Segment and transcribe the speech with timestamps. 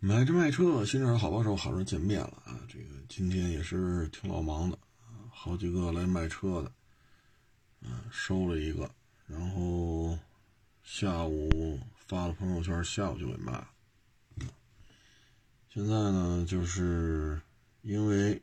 [0.00, 2.60] 买车卖车，新车好帮手，好人见面了啊！
[2.68, 4.78] 这个今天也是挺老忙的，
[5.28, 8.88] 好几个来卖车的，啊，收了一个，
[9.26, 10.16] 然后
[10.84, 13.68] 下午发了朋友圈，下午就给卖了。
[15.68, 17.40] 现在呢，就是
[17.82, 18.40] 因为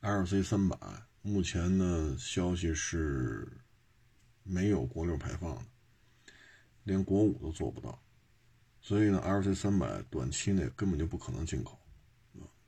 [0.00, 0.76] L C 三百
[1.22, 3.50] 目前的消息是
[4.42, 5.62] 没有国六排放的，
[6.84, 7.98] 连国五都做不到。
[8.88, 11.78] 所以呢，L C 三百短期内根本就不可能进口，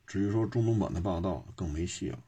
[0.05, 2.19] 至于说中东版的霸道更没戏了。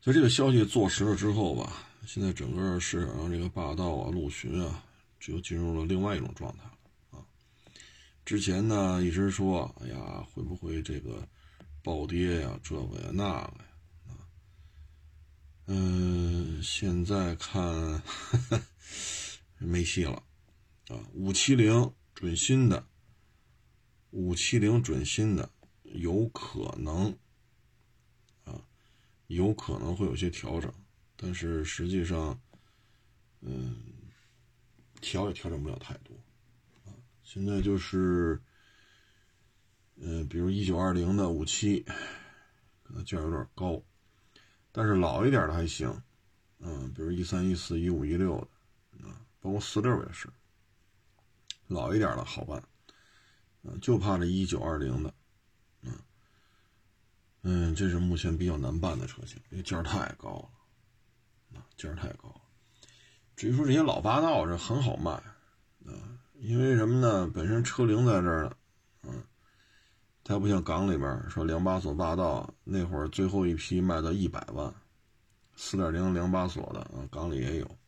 [0.00, 4.82] 所以这个消息坐实了之后吧，现在整个市场上这个霸道啊、陆巡啊，
[5.20, 7.20] 就进入了另外一种状态了啊。
[8.24, 11.28] 之前呢一直说，哎呀，会不会这个
[11.82, 13.68] 暴跌呀、这个呀、那个呀
[14.06, 14.16] 啊？
[15.66, 18.00] 嗯，现在看
[19.60, 20.22] 没戏了。
[20.88, 22.86] 啊，五七零准新的，
[24.10, 25.50] 五七零准新的
[25.82, 27.10] 有可能，
[28.44, 28.64] 啊，
[29.26, 30.72] 有可能会有些调整，
[31.16, 32.40] 但是实际上，
[33.40, 33.76] 嗯，
[35.00, 36.14] 调也调整不了太多，
[36.84, 38.40] 啊，现在就是，
[39.96, 41.80] 嗯，比如一九二零的五七，
[42.84, 43.82] 可能价有点高，
[44.70, 46.00] 但是老一点的还行，
[46.60, 48.38] 嗯，比如一三一四一五一六
[48.92, 50.28] 的，啊，包括四六也是。
[51.68, 52.62] 老一点的好办，
[53.62, 55.14] 嗯，就怕这一九二零的，
[55.82, 55.92] 嗯，
[57.42, 62.40] 嗯，这是目前比较难办的车型，因为价太高了，啊，价太高了。
[63.34, 65.92] 至于说这些老霸道，这很好卖，啊，
[66.34, 67.28] 因为什么呢？
[67.34, 68.56] 本身车龄在这儿呢，
[69.02, 69.24] 嗯，
[70.22, 74.72] 它不像港里边说两把锁霸道那会儿最后一批卖到一百万，
[75.56, 77.78] 四点零两把锁的啊，港里也有，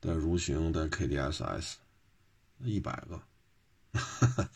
[0.00, 1.76] 带如行带 KDSS。
[2.64, 3.20] 一百个，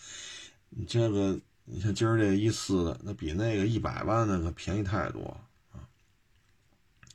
[0.70, 5.40] 你这个，你像今儿这一四的，那比那个一百万的可便宜太多
[5.72, 5.88] 啊！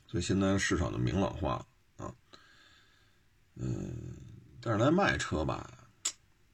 [0.06, 2.14] 所以现在市场就明朗化啊，
[3.54, 4.16] 嗯，
[4.60, 5.70] 但是来卖车吧，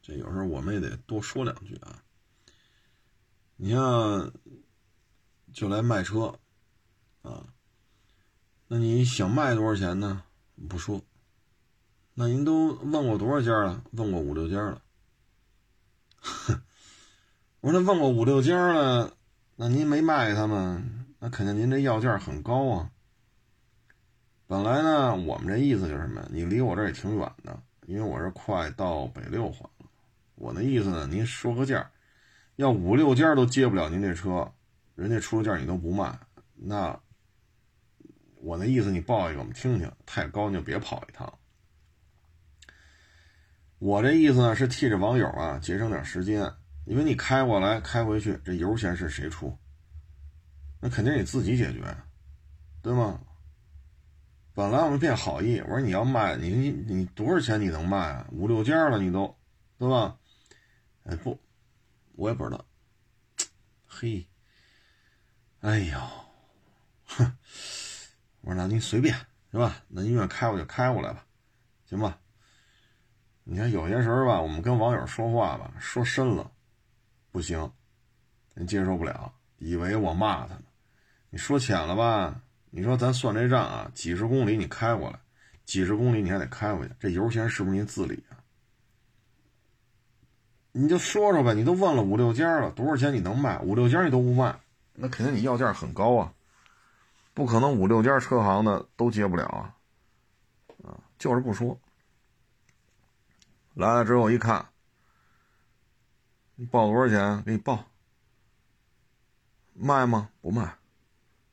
[0.01, 2.03] 这有时候我们也得多说两句啊。
[3.57, 4.33] 你像，
[5.53, 6.39] 就来卖车
[7.23, 7.53] 啊，
[8.69, 10.23] 那你想卖多少钱呢？
[10.69, 11.03] 不说。
[12.21, 13.81] 那您都问过多少家了？
[13.93, 14.83] 问过五六家了。
[17.61, 19.15] 我说那问过五六家了，
[19.55, 22.91] 那您没卖他们，那肯定您这要价很高啊。
[24.49, 26.27] 本来呢，我们这意思就是什么？
[26.33, 29.87] 你离我这也挺远的，因为我是快到北六环了。
[30.35, 31.89] 我那意思呢，您说个价，
[32.57, 34.53] 要五六家都接不了您这车，
[34.97, 36.19] 人家出了价你都不卖，
[36.57, 36.99] 那
[38.41, 41.33] 我那意思你报一个我们听听，太高你就别跑一趟。
[43.79, 46.53] 我这意思呢是替这网友啊节省点时间，
[46.85, 49.57] 因为你开过来开回去，这油钱是谁出？
[50.81, 51.97] 那肯定你自己解决，
[52.83, 53.21] 对吗？
[54.55, 58.27] 本来我们变好意，我说你要卖，你你你多少钱你能卖啊？
[58.33, 59.37] 五六件了你都，
[59.79, 60.19] 对吧？
[61.05, 61.39] 哎不，
[62.17, 62.65] 我也不知道。
[63.87, 64.27] 嘿，
[65.61, 65.99] 哎呦，
[67.07, 67.37] 哼，
[68.41, 69.15] 我说那您随便
[69.53, 69.81] 是吧？
[69.87, 71.25] 那您愿意开过就开过来吧，
[71.89, 72.19] 行吧？
[73.51, 76.51] 你看有些时候吧，我们跟网友说话吧，说深了，
[77.31, 77.73] 不行，
[78.53, 80.65] 人接受不了，以为我骂他呢。
[81.31, 85.19] 你说浅了吧，你说咱算这账啊，几十公里你开过来，
[85.65, 88.37] 几十公里你还得开回去，这油钱是不是您自理啊？
[90.73, 93.59] 你就说说呗，你都问了五六家了，多少钱你能卖？
[93.61, 94.61] 五六家你都不卖，
[94.93, 96.35] 那肯定你要价很高啊，
[97.33, 99.75] 不可能五六家车行的都接不了啊，
[100.85, 101.81] 啊，就是不说。
[103.79, 104.67] 来了之后一看，
[106.57, 107.41] 你报多少钱？
[107.45, 107.85] 给你报。
[109.73, 110.31] 卖吗？
[110.41, 110.77] 不卖。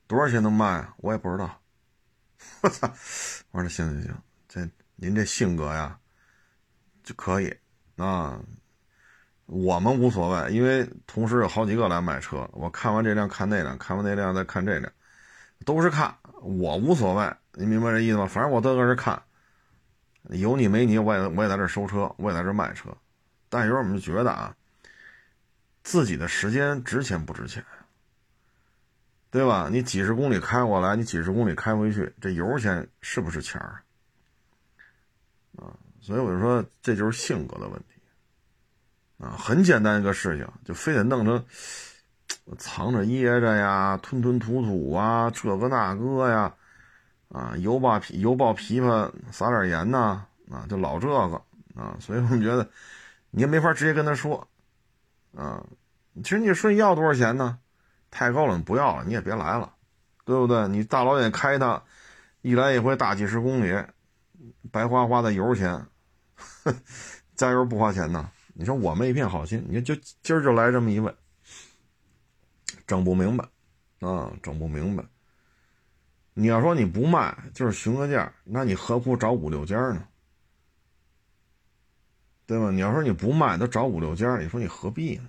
[0.07, 0.95] 多少钱能卖啊？
[0.97, 1.61] 我也不知道。
[2.61, 2.91] 我操！
[3.51, 5.99] 我说行行行，这您这性格呀，
[7.03, 7.55] 就可以
[7.97, 8.41] 啊。
[9.45, 14.91] 我们无所谓，因为同时有好几个来买车，我看完这辆看那辆，看完那辆再看这辆，
[15.63, 17.31] 都是看，我无所谓。
[17.53, 18.25] 你明白这意思吗？
[18.25, 19.21] 反正我都搁这看。
[20.29, 22.89] 有你没你，我也我也在这收车，我也在这卖车，
[23.47, 24.55] 但有时候我们就觉得啊，
[25.83, 27.63] 自己的时间值钱不值钱，
[29.29, 29.69] 对吧？
[29.71, 33.83] 你几十公里开过来，你几十公里开回去，这油钱是不是钱儿
[35.57, 35.69] 啊？
[36.01, 38.01] 所以我就说，这就是性格的问题
[39.23, 39.37] 啊。
[39.37, 41.45] 很简单一个事情，就非得弄成
[42.57, 46.51] 藏着掖着呀，吞吞吐吐啊，这个那个呀。
[47.29, 51.41] 啊，油爆皮油爆琵琶撒点盐呐，啊，就老这个
[51.75, 52.69] 啊，所以我们觉得
[53.31, 54.47] 你也没法直接跟他说
[55.35, 55.65] 啊，
[56.23, 57.59] 其实你说要多少钱呢？
[58.09, 59.73] 太高了，不要了，你也别来了，
[60.23, 60.65] 对不对？
[60.69, 61.83] 你大老远开它，
[62.41, 63.83] 一来一回大几十公里，
[64.71, 65.85] 白花花的油钱，
[67.35, 68.29] 加油不花钱呢。
[68.53, 69.93] 你说我们一片好心，你就
[70.23, 71.13] 今儿就来这么一问，
[72.87, 73.43] 整不明白
[73.99, 75.03] 啊，整不明白。
[76.35, 80.07] 你要说你不卖，就是寻个价，那你何苦找五六家呢？
[82.45, 82.69] 对吧？
[82.69, 85.27] 你要说你不卖，都找五六家，你说你何必呢？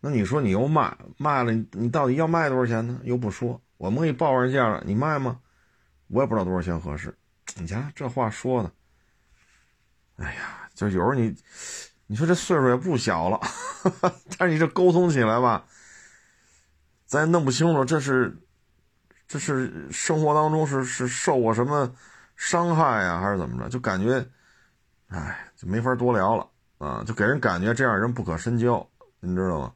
[0.00, 2.98] 那你说你又卖，卖了你到底要卖多少钱呢？
[3.04, 5.40] 又不说，我们给你报上价了，你卖吗？
[6.06, 7.14] 我也不知道多少钱合适。
[7.56, 8.72] 你瞧这话说的，
[10.16, 10.60] 哎呀。
[10.74, 11.32] 就有时候你，
[12.08, 13.40] 你说这岁数也不小了，
[14.36, 15.64] 但是你这沟通起来吧，
[17.06, 18.36] 咱也弄不清楚这是，
[19.26, 21.90] 这是生活当中是是受过什么
[22.36, 23.68] 伤害呀，还是怎么着？
[23.68, 24.24] 就感觉，
[25.08, 26.46] 哎，就没法多聊了
[26.78, 28.86] 啊，就给人感觉这样人不可深交，
[29.20, 29.72] 你知道吗？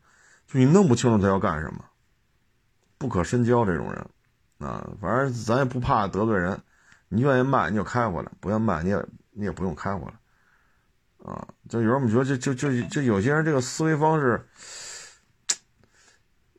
[0.47, 1.85] 就你弄不清楚他要干什么，
[2.99, 4.07] 不可深交这种人
[4.59, 6.61] 啊，反正咱也不怕得罪人，
[7.09, 10.13] 你愿意卖你就开回来，不愿卖你也你也不用开回来。
[11.25, 14.49] 啊，就有时候我们觉得，就就就就有些人这个思维方式，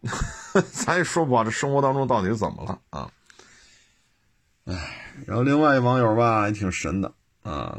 [0.71, 3.11] 咱也说不好，这生活当中到底怎么了啊？
[4.65, 7.13] 哎，然后另外一网友吧也挺神的
[7.43, 7.77] 啊，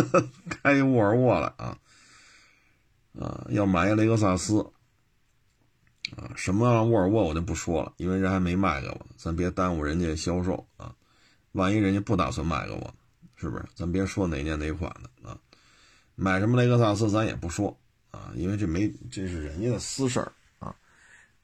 [0.50, 1.78] 开一沃尔沃来啊，
[3.18, 4.60] 啊，要买一雷克萨斯
[6.16, 10.94] 啊，什么沃尔沃我就不说了，因为人还没卖给我，咱别耽误人家销售啊。
[11.52, 12.94] 万一人家不打算卖给我，
[13.36, 13.64] 是不是？
[13.74, 15.38] 咱别说哪年哪款的啊。
[16.14, 17.74] 买什么雷克萨斯咱也不说
[18.10, 20.32] 啊，因为这没这是人家的私事儿。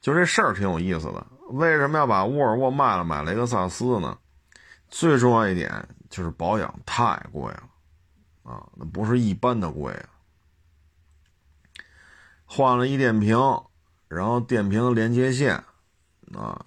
[0.03, 4.17] 就这事儿挺有意思的，为什么要把沃尔沃卖了买雷克萨斯呢？
[4.89, 5.71] 最重要一点
[6.09, 7.63] 就是保养太贵了
[8.43, 9.97] 啊，那不是一般的贵。
[12.43, 13.37] 换了一电瓶，
[14.09, 15.55] 然后电瓶连接线
[16.33, 16.65] 啊，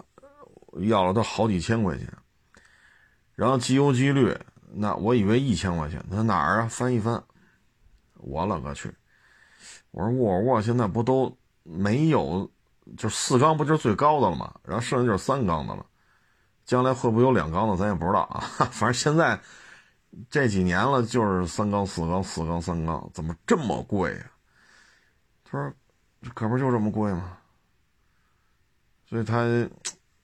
[0.79, 2.11] 要了都好几千块钱。
[3.35, 4.35] 然后机油机滤，
[4.73, 6.67] 那我以为一千块钱，那哪儿啊？
[6.67, 7.23] 翻一翻。
[8.15, 8.91] 我勒个去！
[9.91, 12.49] 我说沃尔沃现在不都没有，
[12.95, 14.53] 就四缸不就是最高的了吗？
[14.63, 15.85] 然后剩下就是三缸的了，
[16.65, 18.39] 将来会不会有两缸的，咱也不知道啊。
[18.71, 19.39] 反正现在
[20.29, 24.31] 这几年了，就是三缸、四缸、四缸、三缸，怎么这么贵呀？
[25.43, 25.73] 他说
[26.35, 27.37] ：“可不就这么贵吗？”
[29.07, 29.39] 所以他，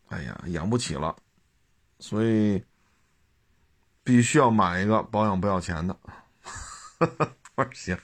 [0.09, 1.15] 哎呀，养不起了，
[1.99, 2.61] 所以
[4.03, 5.97] 必须要买一个保养不要钱的。
[7.55, 7.97] 我说行，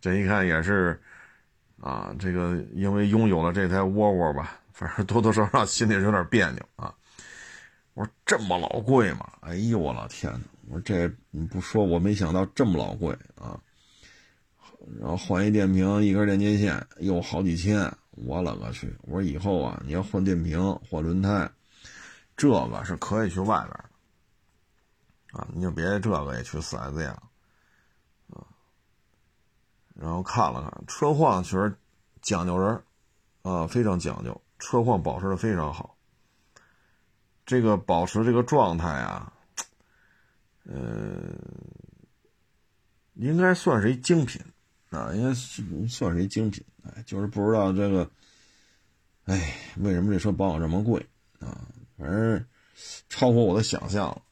[0.00, 1.02] 这一看也是，
[1.82, 6.94] 啊，这个因为拥有了这台沃尔沃吧，反正多多少少心里有点别扭啊。
[7.94, 9.28] 我说这么老贵吗？
[9.40, 10.40] 哎呦我老天呐！
[10.68, 13.58] 我说这你不说我没想到这么老贵啊。
[15.00, 18.94] 然后换一电瓶，一根连接线又好几千，我勒个去！
[19.02, 21.50] 我说以后啊，你要换电瓶、换轮胎，
[22.36, 23.70] 这个是可以去外边
[25.32, 27.22] 啊，你就别这个也去四 S 店了。
[29.94, 31.74] 然后看了看车况，确实
[32.20, 32.82] 讲究人
[33.42, 35.96] 啊，非常讲究，车况保持的非常好。
[37.44, 39.32] 这个保持这个状态啊，
[40.64, 40.74] 呃，
[43.14, 44.40] 应该算是一精品
[44.90, 45.34] 啊，应该
[45.88, 46.64] 算是一精品。
[46.84, 48.08] 哎，就是不知道这个，
[49.24, 51.04] 哎，为什么这车保养这么贵
[51.38, 51.66] 啊？
[51.98, 52.44] 反正
[53.08, 54.22] 超乎我的想象了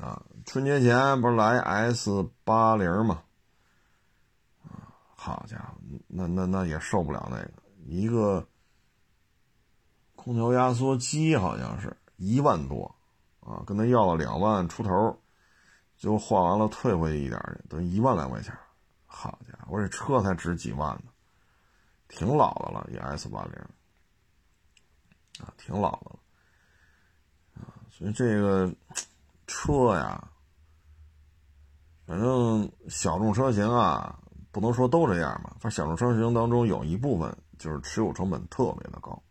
[0.00, 0.22] 啊！
[0.44, 3.22] 春节前不是来 S 八零嘛？
[5.26, 5.74] 好家伙，
[6.06, 7.50] 那那那也受不了那个
[7.84, 8.46] 一个
[10.14, 12.94] 空调压缩机，好像是一万多
[13.40, 15.20] 啊，跟他要了两万出头，
[15.96, 18.56] 就换完了退回去一点去，等于一万来块钱。
[19.04, 21.10] 好家伙，我这车才值几万呢，
[22.06, 23.52] 挺老的了，也 S 八零
[25.44, 26.18] 啊，挺老的了
[27.54, 28.72] 啊，所以这个
[29.48, 30.30] 车呀，
[32.06, 34.20] 反正小众车型啊。
[34.56, 39.22] 不能说都这样吧，反正小众车型当中有一部分就是持有成本特别的高，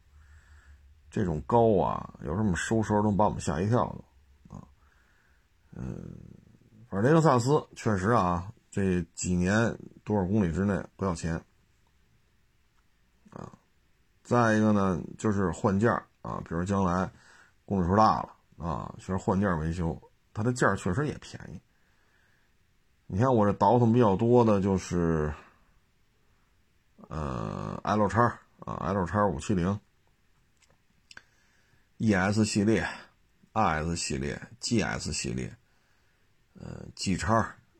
[1.10, 4.62] 这种高啊，有时候我们收车能把我们吓一跳的啊。
[5.72, 6.16] 嗯，
[6.88, 11.44] 反正雷克萨斯确实啊，这几年多少公里之内不要钱
[13.32, 13.52] 啊。
[14.24, 15.92] 再一个呢，就是换件
[16.22, 17.10] 啊，比如将来
[17.66, 18.30] 公里数大了
[18.64, 20.00] 啊，需要换件维修，
[20.36, 21.60] 它的件确实也便宜。
[23.08, 25.32] 你看我这倒腾比较多的就是，
[27.08, 28.24] 呃，L 叉
[28.60, 29.80] 啊，L 叉五七零
[32.00, 32.86] ，ES 系列
[33.54, 35.56] ，RS 系列，GS 系列，
[36.60, 37.36] 呃，G 叉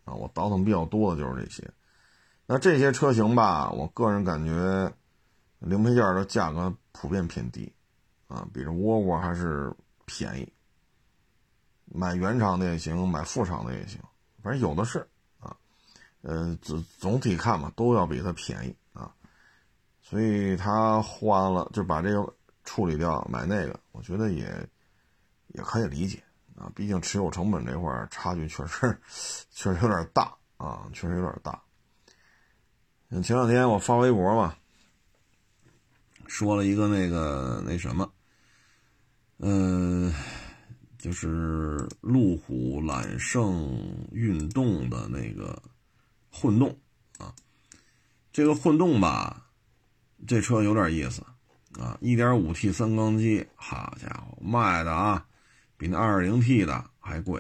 [0.06, 1.68] 啊，我倒腾比较多的就是这些。
[2.46, 4.94] 那这些车型吧，我个人感觉
[5.58, 7.74] 零配件的价格普遍偏低，
[8.28, 9.74] 啊，比这沃尔沃还是
[10.06, 10.54] 便宜。
[11.86, 14.00] 买原厂的也行，买副厂的也行，
[14.44, 15.06] 反正有的是。
[16.28, 19.14] 呃，总总体看嘛，都要比它便宜啊。
[20.02, 24.44] 所以他换了，就把这个处理掉，买那个，我觉得也
[25.50, 26.24] 也可以理解
[26.56, 26.72] 啊。
[26.76, 28.98] 毕竟持有成本这块差距确实
[29.52, 31.62] 确实有点大啊，确实有点大。
[33.24, 34.56] 前两天我发微博嘛，
[36.26, 38.12] 说了一个那个那什么，
[39.38, 40.12] 嗯，
[40.98, 43.78] 就是路虎揽胜
[44.12, 45.62] 运动的那个
[46.36, 46.78] 混动
[47.18, 47.34] 啊，
[48.34, 49.42] 这个混动吧。
[50.28, 51.22] 这车有点意思，
[51.80, 55.28] 啊，1.5T 三缸机，好家伙，卖的啊，
[55.78, 57.40] 比那 2.0T 的还贵，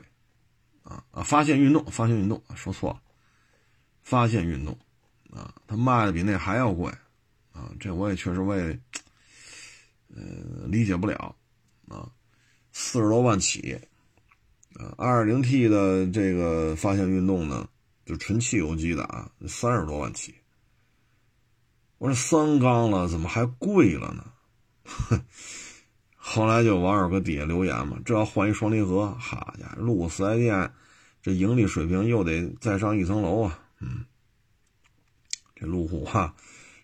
[0.84, 3.02] 啊啊，发现运动，发现运动，说错了，
[4.04, 4.78] 发现运动，
[5.32, 6.92] 啊，它卖的比那还要贵，
[7.54, 8.80] 啊，这我也确实我也，
[10.14, 11.36] 呃，理解不了，
[11.88, 12.08] 啊，
[12.72, 13.80] 四十多万起，
[14.75, 17.68] 啊，2.0T 的这个发现运动呢，
[18.06, 20.36] 就纯汽油机的啊，三十多万起。
[21.98, 24.26] 我说三缸了，怎么还贵了呢？
[26.16, 30.72] 后来就网友搁底下留言嘛，这要换一双离合，好家伙，路虎四 S 店
[31.22, 33.60] 这盈利水平又得再上一层楼啊！
[33.80, 34.06] 嗯，
[35.56, 36.36] 这路虎哈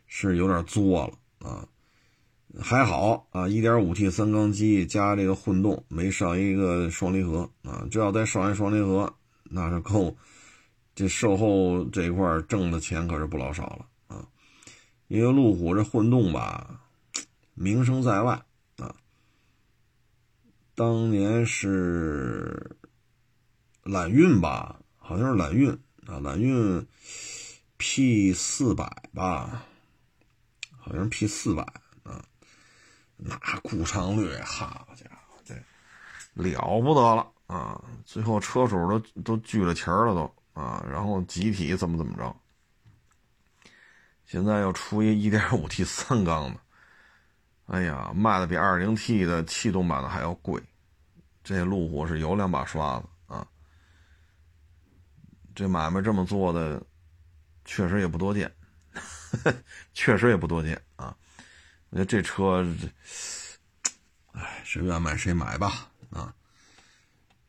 [0.07, 1.67] 是有点作了啊，
[2.59, 9.13] 还好啊，1.5T 三缸机加这个混动，没上一个双离合啊，这要再上一双离合，
[9.43, 10.15] 那是够
[10.93, 14.27] 这售后这一块挣的钱可是不老少了啊。
[15.07, 16.81] 因为路虎这混动吧，
[17.53, 18.41] 名声在外
[18.77, 18.95] 啊。
[20.75, 22.77] 当年是
[23.83, 25.69] 揽运吧，好像是揽运
[26.07, 26.87] 啊，揽运
[27.77, 29.65] P 四百吧，
[30.77, 31.63] 好像 P 四百
[32.03, 32.23] 啊。
[33.17, 35.53] 那故障率，好家伙，这
[36.33, 37.83] 了不得了啊！
[38.05, 42.35] 最后车主都都聚了钱了都啊，然后集体怎么怎么着。
[44.25, 46.59] 现在又出一 1.5T 三缸的，
[47.67, 50.61] 哎呀，卖的比 2.0T 的气动版的还要贵。
[51.43, 53.45] 这路虎是有两把刷子啊，
[55.53, 56.81] 这买卖这么做的，
[57.65, 58.49] 确实也不多见，
[59.93, 61.15] 确实也不多见啊。
[61.89, 62.65] 我觉得这车，
[64.31, 65.90] 哎，谁愿买谁买吧。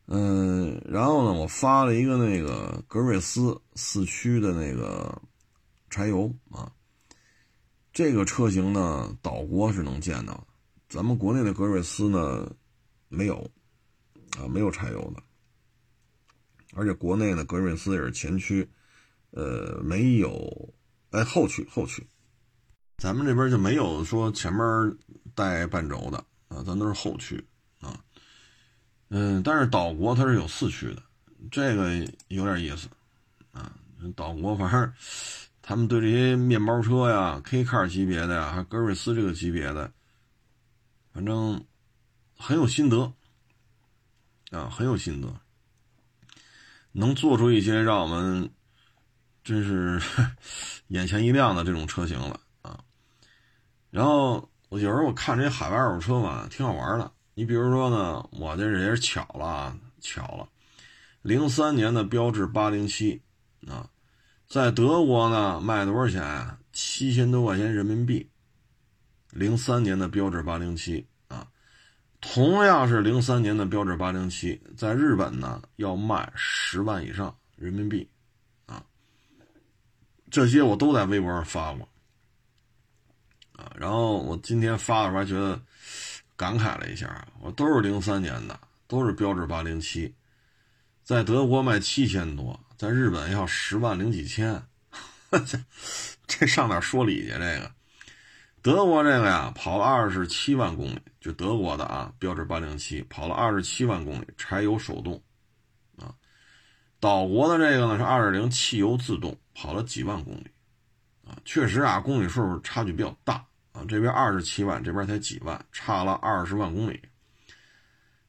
[0.07, 5.21] 嗯，然后呢，我发了一个那个格瑞斯四驱的那个。
[5.95, 6.73] 柴油啊，
[7.93, 10.47] 这个车型呢，岛国是能见到，
[10.89, 12.51] 咱们国内的格瑞斯呢
[13.09, 13.47] 没有
[14.39, 15.23] 啊，没有柴油的，
[16.73, 18.67] 而且国内的格瑞斯也是前驱，
[19.33, 20.73] 呃，没有
[21.11, 22.09] 哎后驱后驱，
[22.97, 24.65] 咱们这边就没有说前面
[25.35, 26.17] 带半轴的
[26.49, 27.47] 啊，咱都是后驱，
[29.15, 31.03] 嗯，但是岛国它是有四驱的，
[31.51, 31.91] 这个
[32.29, 32.89] 有点意思
[33.53, 33.71] 啊，
[34.17, 34.93] 岛国反正。
[35.65, 39.93] 他们对这些面包车呀、K car 级别的呀，还格瑞斯这个级别的，
[41.13, 41.65] 反正
[42.37, 43.13] 很有心得
[44.51, 45.33] 啊，很有心得，
[46.91, 48.51] 能做出一些让我们
[49.45, 50.03] 真是
[50.89, 52.83] 眼前一亮的这种车型了啊。
[53.91, 57.09] 然后我有时候我看这些海外二手车嘛，挺好玩的。
[57.35, 60.49] 你比如说呢，我这也是巧了啊，巧了，
[61.23, 63.23] 零三年的标致八零七
[63.67, 63.89] 啊。
[64.49, 66.59] 在德国呢，卖多少钱啊？
[66.73, 68.29] 七千多块钱人民币。
[69.31, 71.49] 零三年的标致八零七啊，
[72.21, 78.07] 同样是零三年的标致八零七，在日本呢要卖十万以上人民币
[78.67, 78.85] 啊。
[80.31, 81.89] 这些我都在微博上发过
[83.53, 83.73] 啊。
[83.75, 85.59] 然后我今天发的时候还觉得
[86.43, 88.59] 感慨了一下，我都是零三年的，
[88.89, 90.13] 都是标致八零七，
[91.05, 92.59] 在德国卖七千多。
[92.77, 94.61] 在日本要十万零几千，
[96.27, 97.29] 这上哪说理去？
[97.29, 97.71] 这个
[98.61, 105.23] 德国这个呀，跑了二十七万公里，就德国的啊，标致八零七跑了二十七万公里，柴油手动
[105.97, 106.13] 啊。
[106.99, 110.51] 岛国的这个呢是二点零汽油自动，跑了几万公里
[111.25, 111.39] 啊。
[111.45, 113.85] 确实啊，公里数差距比较大啊。
[113.89, 117.01] 这边二十七万，这边才几万，差了二十万公里。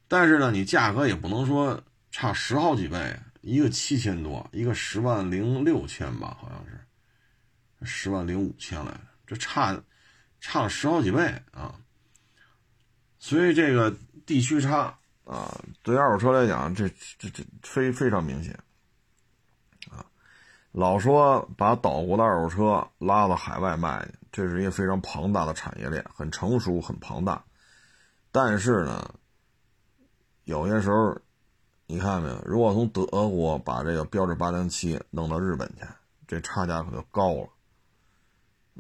[0.08, 1.82] 但是呢，你价格也不能说
[2.12, 3.16] 差十好几倍。
[3.42, 6.80] 一个七千多，一个十万零六千吧，好像是
[7.86, 9.78] 十万零五千来着，这差
[10.40, 11.20] 差了十好几倍
[11.52, 11.76] 啊！
[13.20, 13.94] 所以这个
[14.26, 18.58] 地区差啊，对二手车来讲，这这这非非常明显。
[20.74, 27.44] 老说把岛国的二手车拉到海外卖去，这是一个非常庞大的产业链，很成熟，很庞大。
[28.32, 29.14] 但是呢，
[30.46, 31.16] 有些时候，
[31.86, 32.42] 你看没有？
[32.44, 35.86] 如果从德国把这个标致八零七弄到日本去，
[36.28, 37.50] 这差价可就高了。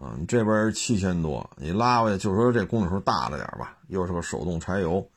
[0.02, 5.08] 啊，你这边七千多，你拉回去就说这公里数大了点吧，又是个手动柴油，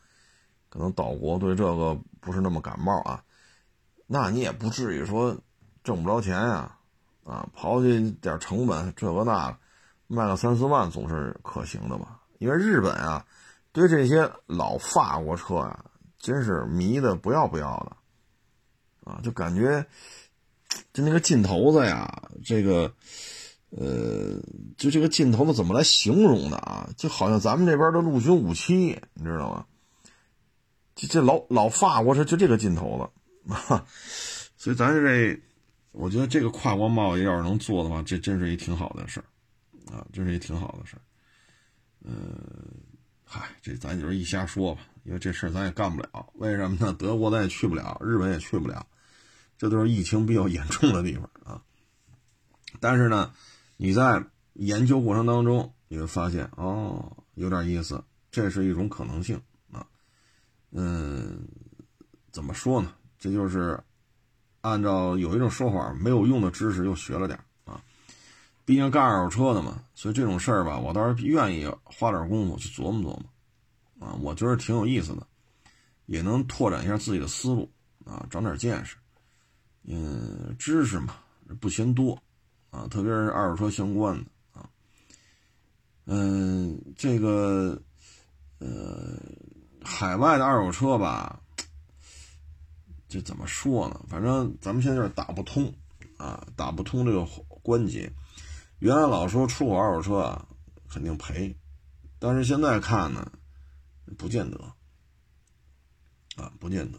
[0.68, 3.24] 可能岛国对这个不是那么感冒啊。
[4.06, 5.34] 那你也不至于说。
[5.86, 6.76] 挣不着钱呀，
[7.22, 9.56] 啊，刨去点成本，这个那个，
[10.08, 12.20] 卖个三四万总是可行的吧？
[12.38, 13.24] 因为日本啊，
[13.70, 15.84] 对这些老法国车呀，
[16.18, 19.86] 真是迷的不要不要的，啊，就感觉
[20.92, 22.92] 就那个劲头子呀，这个，
[23.70, 24.42] 呃，
[24.76, 26.90] 就这个劲头子怎么来形容的啊？
[26.96, 29.64] 就好像咱们这边的陆军武器，你知道吗？
[30.96, 33.08] 这这老老法国车就这个劲头
[33.46, 33.54] 子，
[34.58, 35.40] 所以咱这。
[35.96, 39.24] 我觉得这个跨国贸易要是能做的话，这真是一挺好的事儿，
[39.90, 41.00] 啊，这是一挺好的事儿。
[42.04, 42.12] 呃，
[43.24, 46.28] 嗨，这咱就是一瞎说吧，因为这事儿咱也干不了。
[46.34, 46.92] 为什么呢？
[46.98, 48.86] 德国咱也去不了，日本也去不了，
[49.56, 51.62] 这都是疫情比较严重的地方啊。
[52.78, 53.32] 但是呢，
[53.78, 54.22] 你在
[54.52, 59.40] 研究过程当中，你会发现哦，有点意思，这是一种可能性
[59.72, 59.86] 啊。
[60.72, 61.48] 嗯，
[62.30, 62.92] 怎么说呢？
[63.18, 63.82] 这就是。
[64.66, 67.80] 按照有一种说法，没有用的知识又学了点啊。
[68.64, 73.24] 毕竟干二手车的嘛，所以这种事儿吧，我倒是愿意花点功夫去琢磨琢磨
[74.04, 74.18] 啊。
[74.20, 75.24] 我觉得挺有意思的，
[76.06, 77.70] 也能拓展一下自己的思路
[78.04, 78.96] 啊，长点见识。
[79.84, 81.14] 嗯，知识嘛
[81.60, 82.20] 不嫌多
[82.70, 84.68] 啊，特别是二手车相关的啊。
[86.06, 87.80] 嗯，这个
[88.58, 89.16] 呃，
[89.84, 91.40] 海外的二手车吧。
[93.08, 94.00] 这怎么说呢？
[94.08, 95.72] 反正咱们现在就是打不通，
[96.16, 97.24] 啊，打不通这个
[97.62, 98.12] 关节。
[98.80, 100.44] 原来老说出口二手车啊，
[100.90, 101.56] 肯定赔，
[102.18, 103.30] 但是现在看呢，
[104.18, 104.58] 不见得，
[106.36, 106.98] 啊，不见得。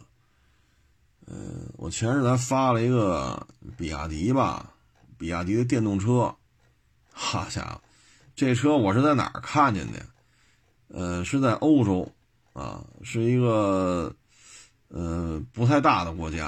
[1.26, 4.72] 嗯，我前日才发了一个比亚迪吧，
[5.18, 6.34] 比亚迪的电动车，
[7.12, 7.82] 好家伙，
[8.34, 10.06] 这车我是在哪儿看见的？
[10.88, 12.10] 呃，是在欧洲，
[12.54, 14.16] 啊，是一个。
[14.88, 16.46] 呃，不太大的国家，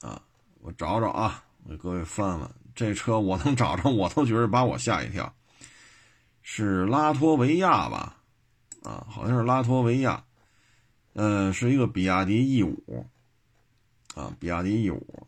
[0.00, 0.22] 啊，
[0.60, 5.34] 我找找啊，我给各位翻翻这车，我能找着，我都觉得把我吓一跳。
[6.42, 8.16] 是拉脱维亚吧？
[8.84, 10.24] 啊，好像是拉脱维亚。
[11.14, 13.06] 嗯，是一个比亚迪 E 五，
[14.14, 15.26] 啊，比亚迪 E 五。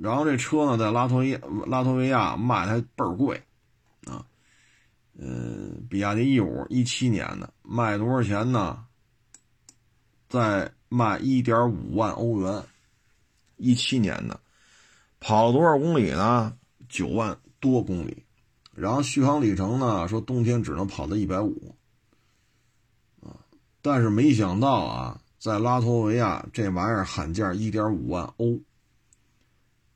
[0.00, 3.42] 然后这车呢，在拉脱维拉脱维亚卖的还倍儿贵，
[4.06, 4.24] 啊，
[5.18, 8.84] 嗯，比亚迪 E 五一七年的，卖多少钱呢？
[10.28, 10.72] 在。
[10.88, 12.64] 卖一点五万欧元，
[13.56, 14.40] 一七年的，
[15.20, 16.56] 跑了多少公里呢？
[16.88, 18.24] 九万多公里，
[18.72, 20.08] 然后续航里程呢？
[20.08, 21.74] 说冬天只能跑到一百五，
[23.20, 23.36] 啊，
[23.82, 28.58] 但是没想到啊，在拉脱维亚这玩意儿喊价一点五万欧，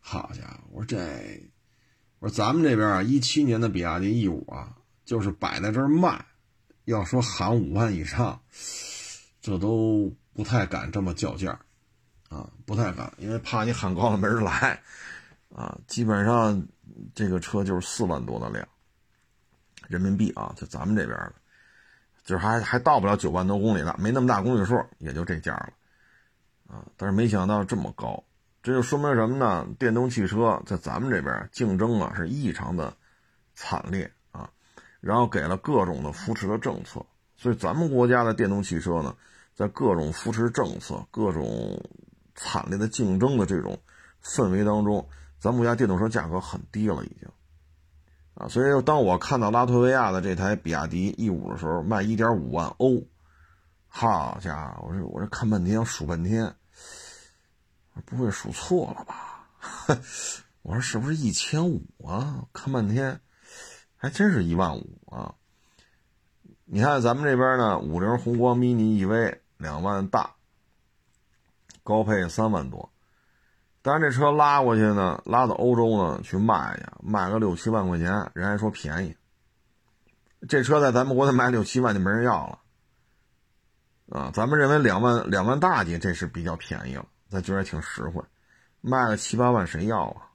[0.01, 1.51] 好家伙，我说这，
[2.19, 4.77] 我说咱们这边啊，一七年的比亚迪 E 五啊，
[5.07, 6.27] 就是摆在这儿卖，
[6.85, 8.39] 要说喊五万以上，
[9.41, 10.15] 这都。
[10.35, 11.59] 不太敢这么叫价，
[12.31, 14.81] 啊，不太敢，因为怕你喊高了没人来，
[15.55, 16.67] 啊，基本上
[17.15, 18.67] 这个车就是四万多的量，
[19.89, 21.35] 人民币啊，就咱们这边的，
[22.25, 25.73] 就是还还到不了九万多公里呢，没那么大公里数，也就这价了，
[26.67, 28.25] 啊，但是没想到这么高，
[28.63, 29.69] 这就说明什么呢？
[29.79, 32.97] 电动汽车在咱们这边竞争啊是异常的
[33.55, 34.49] 惨烈啊，
[35.03, 37.05] 然后给了各种的扶持的政策，
[37.37, 39.15] 所以咱们国家的电动汽车呢。
[39.55, 41.83] 在各种扶持政策、各种
[42.35, 43.79] 惨烈的竞争的这种
[44.23, 45.07] 氛围当中，
[45.39, 47.29] 咱国家电动车价格很低了，已经
[48.35, 53.05] 啊，所以当我看到拉脱维亚的这台比亚迪 E 五的时候，卖一点五万欧，
[53.89, 56.55] 好家伙，我说我这看半天数半天，
[58.07, 59.49] 不会数错了吧？
[60.63, 62.47] 我说是不是一千五啊？
[62.55, 63.21] 看半天，
[63.97, 65.35] 还真是一万五啊！
[66.65, 69.42] 你看咱们这边呢，五菱宏光 mini EV。
[69.63, 70.35] 两万大，
[71.85, 72.93] 高配三万多，
[73.81, 79.17] 但是这车拉过去呢，拉到欧洲呢去卖去，卖个六七万块钱，人还说便宜。
[80.49, 88.21] 这车在咱们国内卖六七万就没人要了，啊，咱们认为两万两万大几这是比较便宜了，咱觉得挺实惠，
[88.81, 90.29] 卖个七八万谁要啊？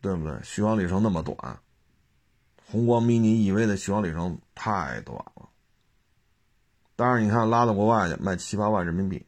[0.00, 0.40] 对不对？
[0.42, 1.36] 续航里程那么短，
[2.70, 5.22] 宏光 mini EV 的续航里程太短。
[7.02, 9.24] 但是你看，拉到国外去卖七八万人民币，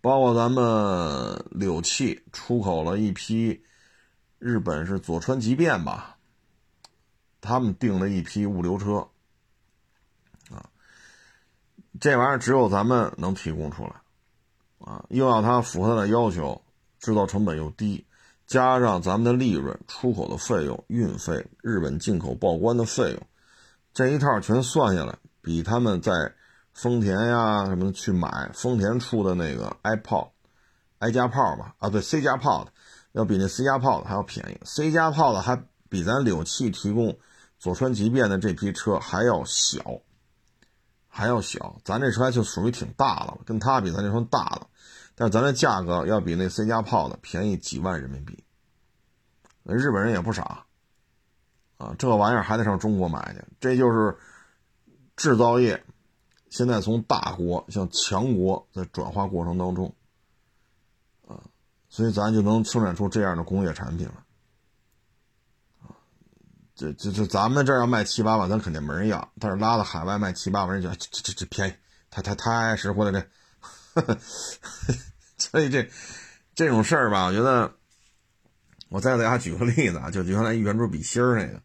[0.00, 3.62] 包括咱们柳汽出口了一批，
[4.38, 6.16] 日本是佐川急便吧，
[7.42, 9.06] 他们订了一批物流车，
[10.50, 10.64] 啊，
[12.00, 13.92] 这玩意儿只有咱们能提供出来，
[14.78, 16.62] 啊，又要它符合它的要求，
[17.00, 18.06] 制造成本又低，
[18.46, 23.20] 加上咱们的利润、出口的费用、运费、日本进口报关的费用，
[23.92, 26.32] 这一套全算下来，比他们在。
[26.74, 32.72] 丰田呀，什么去买丰田出的那个 iPod，i 加炮吧，啊对，C 加炮的
[33.12, 37.18] 要比那 C 加炮的还要便宜，C 加炮的还比咱柳汽提供
[37.58, 40.00] 佐川急便的这批车还要小，
[41.08, 44.66] 还要小，咱这车就属于挺大了，跟它比咱这车大了，
[45.14, 48.42] 但咱的价格要比那 C 加炮的便宜几万人民币，
[49.64, 50.64] 日本人也不傻，
[51.76, 54.16] 啊，这玩意儿还得上中国买去，这就是
[55.22, 55.84] 制造业。
[56.50, 59.94] 现在从大国向强国在转化过程当中，
[61.26, 61.40] 啊，
[61.88, 64.24] 所以咱就能生产出这样的工业产品了，
[65.80, 65.96] 啊，
[66.74, 71.72] 这这这咱们这儿要卖七八万，咱肯定没人要，但是拉到海外卖七八万，人就这这这便宜，
[72.10, 73.26] 太太太实惠了
[73.94, 74.18] 这，
[75.38, 75.88] 所以这
[76.54, 77.72] 这种事儿吧，我觉得，
[78.90, 81.62] 我再给大家举个例子啊，就原来圆珠笔芯儿那个，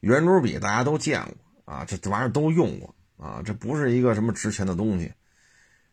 [0.00, 1.36] 圆珠笔大家都见过
[1.68, 2.94] 啊，这这玩意儿都用过。
[3.18, 5.12] 啊，这不是一个什么值钱的东西。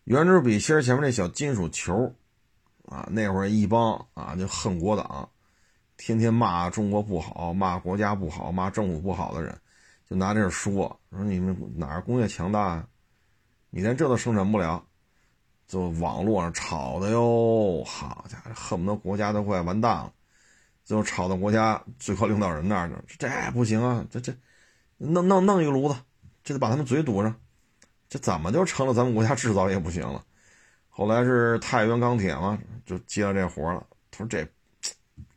[0.04, 2.14] 圆珠笔芯前面那小金属球，
[2.86, 5.28] 啊，那会儿一帮啊就恨国党，
[5.98, 9.60] 天天骂中国不好，骂国家不好，骂政府不好的人，
[10.08, 12.88] 就拿这说说你们哪儿工业强大啊，
[13.72, 14.86] 你连这都生产不了，
[15.68, 20.14] 就网络上吵的哟，好家伙，恨不得国家都快完蛋了，
[20.84, 24.32] 最后吵到国家最高领导人那儿去，这不行啊，这这
[24.98, 25.96] 弄弄弄一炉子。
[26.44, 27.36] 这得把他们嘴堵上，
[28.08, 30.24] 这怎么就成了咱们国家制造业不行了？
[30.90, 33.84] 后来是太原钢铁嘛，就接了这活了。
[34.12, 34.48] 他说这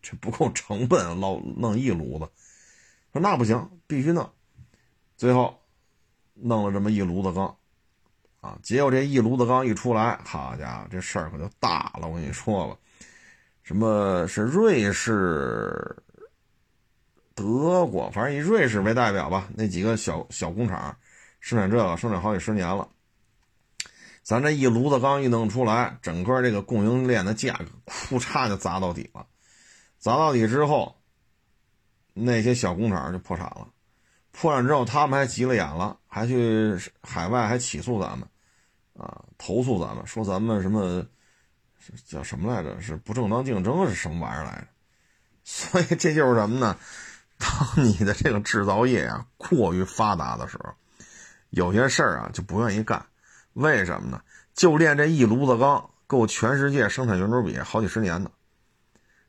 [0.03, 2.29] 这不够成本，老弄一炉子。
[3.11, 4.31] 说那不行，必须弄。
[5.17, 5.59] 最后
[6.35, 7.57] 弄了这么一炉子钢，
[8.43, 12.07] 啊，结果这一炉子钢一出来，好家伙，这事儿可就大了。
[12.07, 12.77] 我跟你说吧，
[13.63, 15.97] 什么是瑞士？
[17.39, 20.97] 德国，反正以瑞士为代表吧，那几个小小工厂
[21.39, 22.89] 生产这个，生产好几十年了。
[24.25, 29.25] 咱这一炉子钢一弄出来，整个这个供应链的价格，库嚓就砸到底了。
[29.99, 30.97] 砸到底之后，
[32.13, 33.69] 那些小工厂就破产了。
[34.33, 38.29] 破产之后，他们还急了眼了，还去海外还起诉咱们，
[38.97, 41.07] 啊，投诉咱们，说咱们什么
[42.05, 42.81] 叫什么来着？
[42.81, 44.67] 是不正当竞争是什么玩意儿来着？
[45.45, 46.77] 所以这就是什么呢？
[47.39, 50.75] 当你的这个制造业啊过于发达的时候，
[51.51, 53.07] 有些事儿啊就不愿意干，
[53.53, 54.11] 为什么？
[54.11, 54.21] 呢？
[54.55, 58.31] 就炼这一炉子钢，够全世界生产圆珠笔好几十年的。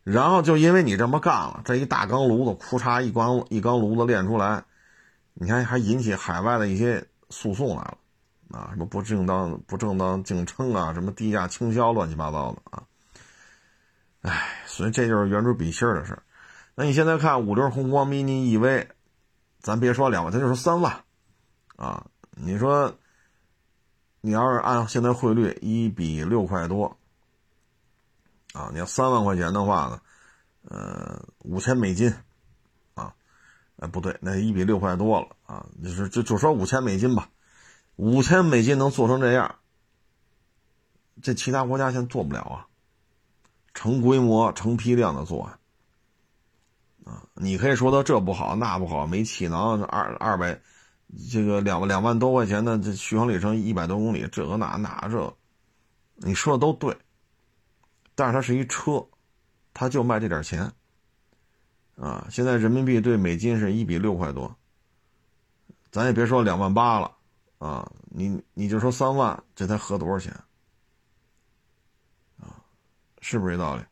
[0.04, 1.20] 然后就因为你这么？
[1.20, 1.34] 干。
[1.36, 4.64] 了，这一大钢炉子，库嚓一钢一钢炉子炼出来，
[5.36, 7.98] 你看还引起海外的一些诉讼来了，
[8.50, 8.88] 啊，什么？
[8.88, 11.12] 不正当不正当竞争啊，什么？
[11.12, 12.84] 低价倾销，乱七八糟的啊。
[14.22, 16.24] 哎，所以这就是圆珠笔芯的事儿。
[16.80, 18.88] 那你现在看五菱宏光 mini EV，
[19.60, 21.04] 咱别说两万，咱就说三万，
[21.76, 22.96] 啊，你说，
[24.22, 26.96] 你要是按现在汇率一比六块多，
[28.54, 30.02] 啊，你要三万块钱的话呢，
[30.70, 32.16] 呃，五千美金，
[32.94, 33.14] 啊，
[33.80, 37.28] 哎不对，那一比六块多了啊，就是就就说五千美金吧，
[37.98, 39.54] 五千美金能做成这样，
[41.22, 42.68] 这其他国家现在做不了啊，
[43.74, 45.52] 成规模、成批量的做。
[47.06, 50.60] 啊你可以说他这不好那不好，没气囊，二二百，
[51.32, 55.38] 这个两两万多块钱的这续航里程一百多公里，这个那那这，
[56.16, 56.96] 你说的都对。
[58.16, 59.08] 但是它是一车，
[59.74, 60.72] 它就卖这点钱。
[61.96, 64.56] 啊，现在人民币对美金是一比六块多，
[65.92, 67.16] 咱也别说两万八了，
[67.58, 70.32] 啊，你你就说三万，这才合多少钱？
[72.40, 72.64] 啊，
[73.22, 73.84] 是不是这道理？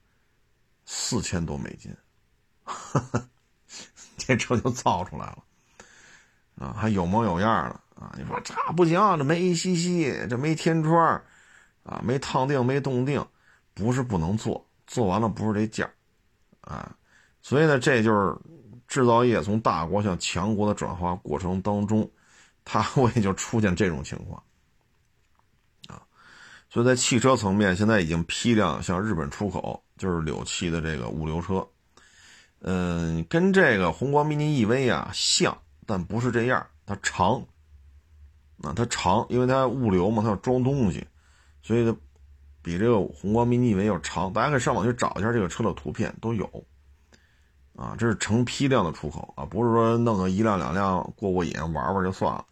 [0.86, 1.94] 四千多美金。
[4.18, 5.44] 这车就造出来了，
[6.60, 8.14] 啊，还有模有样的啊！
[8.18, 11.22] 你说这不行，这没 ACC，这没天窗，
[11.84, 13.26] 啊，没烫定，没冻定，
[13.74, 15.90] 不是不能做，做完了不是这价，
[16.62, 16.94] 啊，
[17.42, 18.36] 所以呢，这就是
[18.88, 22.10] 制造业从大国向强国的转化过程当中，
[22.66, 24.44] 它会就出现这种情况，
[25.88, 26.02] 啊，
[26.70, 31.66] 所以在汽车层面，现在已经批量向日本出口，就是柳汽的这个物流车。
[32.70, 37.42] 嗯，跟这个宏光 mini EV 啊像，但不是这样，它长，
[38.62, 41.08] 啊，它长，因为它物流嘛，它要装东西，
[41.62, 41.96] 所以它
[42.62, 44.34] 比这个宏光 mini EV 要长。
[44.34, 46.46] 大家可以上网去找一下这个车的图片，都有。
[47.74, 52.46] 啊，这是成批量的出口啊，不是说弄个一辆两辆过过瘾玩玩就算了，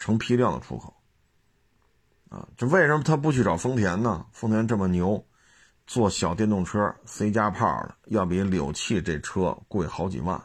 [0.00, 0.92] 成批量的出口。
[2.28, 4.26] 啊，这为什么他不去找丰田呢？
[4.32, 5.24] 丰田这么牛，
[5.90, 10.40] 做小电动车 C 加炮的，要比柳汽这车贵好几万。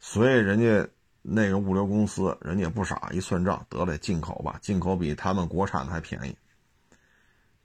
[0.00, 0.88] 所以人家
[1.20, 6.34] 那个物流公司，人家也不傻，一算账，得了，进口吧，进口比他们国产的还便宜。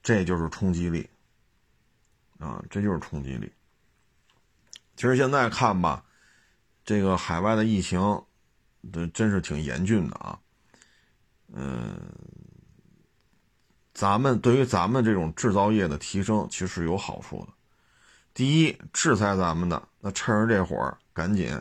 [0.03, 1.09] 这就是冲击力，
[2.37, 3.49] 啊，这就是冲击力。
[4.97, 6.03] 其实现在看吧，
[6.83, 8.01] 这个海外的疫情，
[8.91, 10.37] 这真是挺严峻的啊。
[11.53, 11.97] 嗯，
[13.97, 17.47] 咱们对于咱们这种制造业的提升，其实是有好处的。
[18.31, 21.59] 第一，制裁咱们的，那趁着这会儿，赶紧。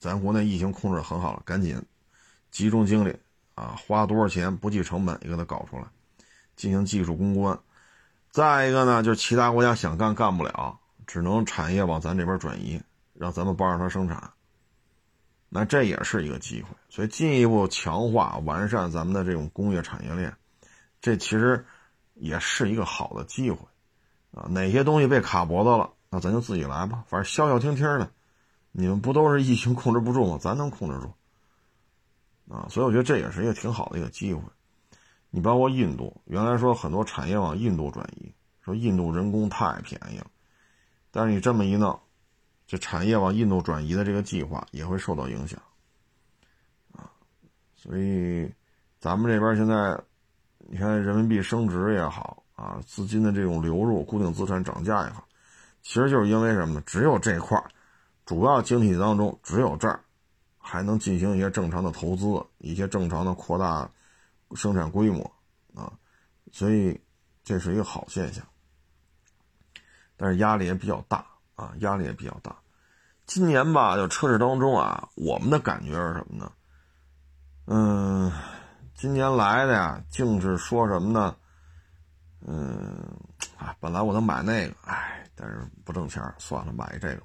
[0.00, 1.80] 咱国内疫情控制很好了，赶紧
[2.50, 3.16] 集中精力
[3.54, 5.84] 啊，花多少钱不计成本也给它搞出来，
[6.56, 7.56] 进行技术攻关。
[8.32, 12.82] 再一个呢，就是其他国家想干干不了，只能产业往咱这边转移，
[13.14, 14.28] 让咱们帮着它生产。
[15.48, 20.34] 那这也是一个机会，所以进一步强化完善咱们的这种工业产业链，
[21.00, 21.64] 这其实
[22.16, 23.58] 也是一个好的机会
[24.32, 24.46] 啊。
[24.50, 28.10] 哪些东西被卡脖子了，那咱就自己来吧，反正消消停停的。
[28.72, 30.38] 你们不都是疫情控制不住吗？
[30.38, 32.68] 咱能控制住啊！
[32.68, 34.42] 所以我觉得这也是一个挺好的一个机会。
[35.30, 40.26] 你包括印度，原来说很多产业往印度转移，说印度人工太便宜了，
[41.10, 41.98] 但是你这么一弄，
[42.66, 45.60] 这产业往印度转移的这个计划也会受到影响
[46.92, 47.10] 啊！
[47.76, 48.50] 所以
[49.00, 49.98] 咱们这边现在，
[50.68, 55.26] 你看人民币升值也好啊，资金的这种流入、固定资产涨价也好，
[55.82, 56.82] 其实就是因为什么呢？
[56.86, 57.64] 只有这块儿。
[58.24, 60.00] 主要经济当中，只有这儿
[60.58, 63.88] 还能进行一些正常的投资，一些正常的扩大
[64.56, 65.22] 生产规模
[65.76, 65.92] 啊，
[66.50, 67.00] 所以
[67.44, 68.44] 这是一个好现象。
[70.16, 71.24] 但是压力也比较大
[71.54, 72.56] 啊，压力也比较大。
[73.26, 76.50] 今年吧，就车市当中啊，我们的感觉是什么呢？
[77.66, 78.32] 嗯，
[78.96, 81.36] 今年来的呀，净是说什么呢？
[82.46, 83.14] 嗯，
[83.58, 87.22] 啊，本来我能买那个，哎，但是不挣钱，算了，买这个。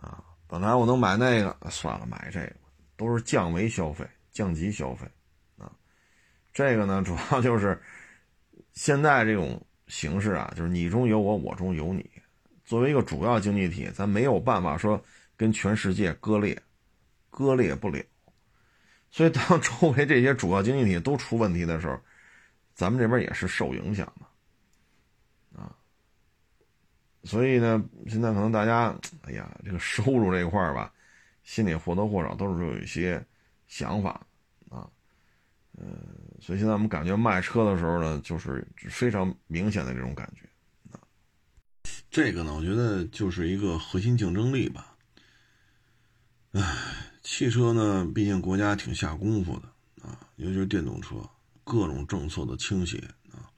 [0.00, 2.56] 啊，本来我能买那个，算了，买这个，
[2.96, 5.06] 都是降维消费、降级消费，
[5.58, 5.70] 啊，
[6.54, 7.78] 这个呢，主要就是
[8.72, 12.10] 现在这种形式啊，就是你中有我，我中有你。
[12.64, 15.02] 作为一个主要经济体，咱没有办法说
[15.36, 16.58] 跟全世界割裂，
[17.28, 18.02] 割裂不了。
[19.10, 22.00] 所以，当周围这些主要经济体都出问题的时候，
[22.74, 25.60] 咱们这边也是受影响的。
[25.60, 25.74] 啊
[27.24, 30.90] 所以呢，现在可能大家，哎呀，这个收入这一块吧，
[31.42, 33.22] 心里或多或少都是有一些
[33.68, 34.24] 想法
[34.70, 34.88] 啊，
[35.76, 35.84] 呃，
[36.40, 40.48] 所以现在我们感觉卖车的时候呢，就是非常明显的这种感觉。
[42.10, 44.96] 这个呢，我觉得就是一个核心竞争力吧。
[46.52, 46.62] 唉，
[47.22, 51.16] 汽车呢，毕竟国家挺下功夫的啊，尤其是电动车，
[51.64, 52.98] 各种政策的倾斜
[53.30, 53.48] 啊，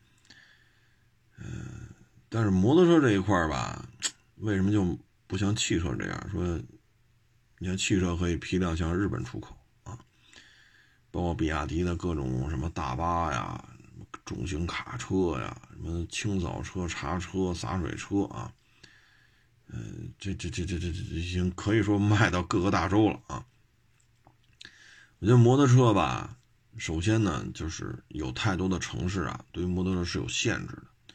[1.38, 1.88] 嗯。
[2.29, 3.87] 但是摩托车这一块吧，
[4.37, 6.59] 为什么就不像汽车这样说？
[7.59, 9.96] 你看汽车可以批量向日本出口啊，
[11.12, 13.62] 包括比亚迪的各种什么大巴呀、
[14.25, 18.53] 重型卡车呀、什么清扫车、茶车、洒水车啊，
[19.68, 23.44] 嗯，这这这这这这已经可以说卖到各个大洲了啊。
[25.22, 26.37] 我觉得摩托车吧，
[26.76, 31.14] 首先呢，就是有太多的城市啊，对于摩托车是有限制的。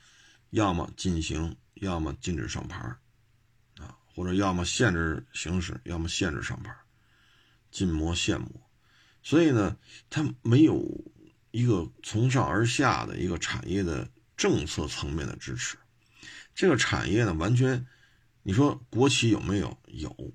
[0.52, 2.80] 要么禁行，要么禁止上牌
[3.76, 6.74] 啊，或者要么限制行驶，要么限制上牌
[7.70, 8.50] 禁摩限摩。
[9.24, 9.76] 所以呢，
[10.10, 10.82] 它没有
[11.52, 15.78] 一个从上而下的一个产业的政策层面的支持。
[16.56, 17.86] 这个产业呢，完全，
[18.42, 19.78] 你说国企有没有？
[19.88, 20.34] 有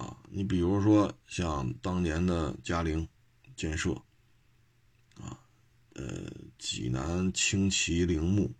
[0.00, 3.06] 啊，你比如说像当年的嘉陵
[3.54, 3.92] 建设
[5.20, 5.38] 啊，
[5.94, 8.52] 呃，济南青旗铃木。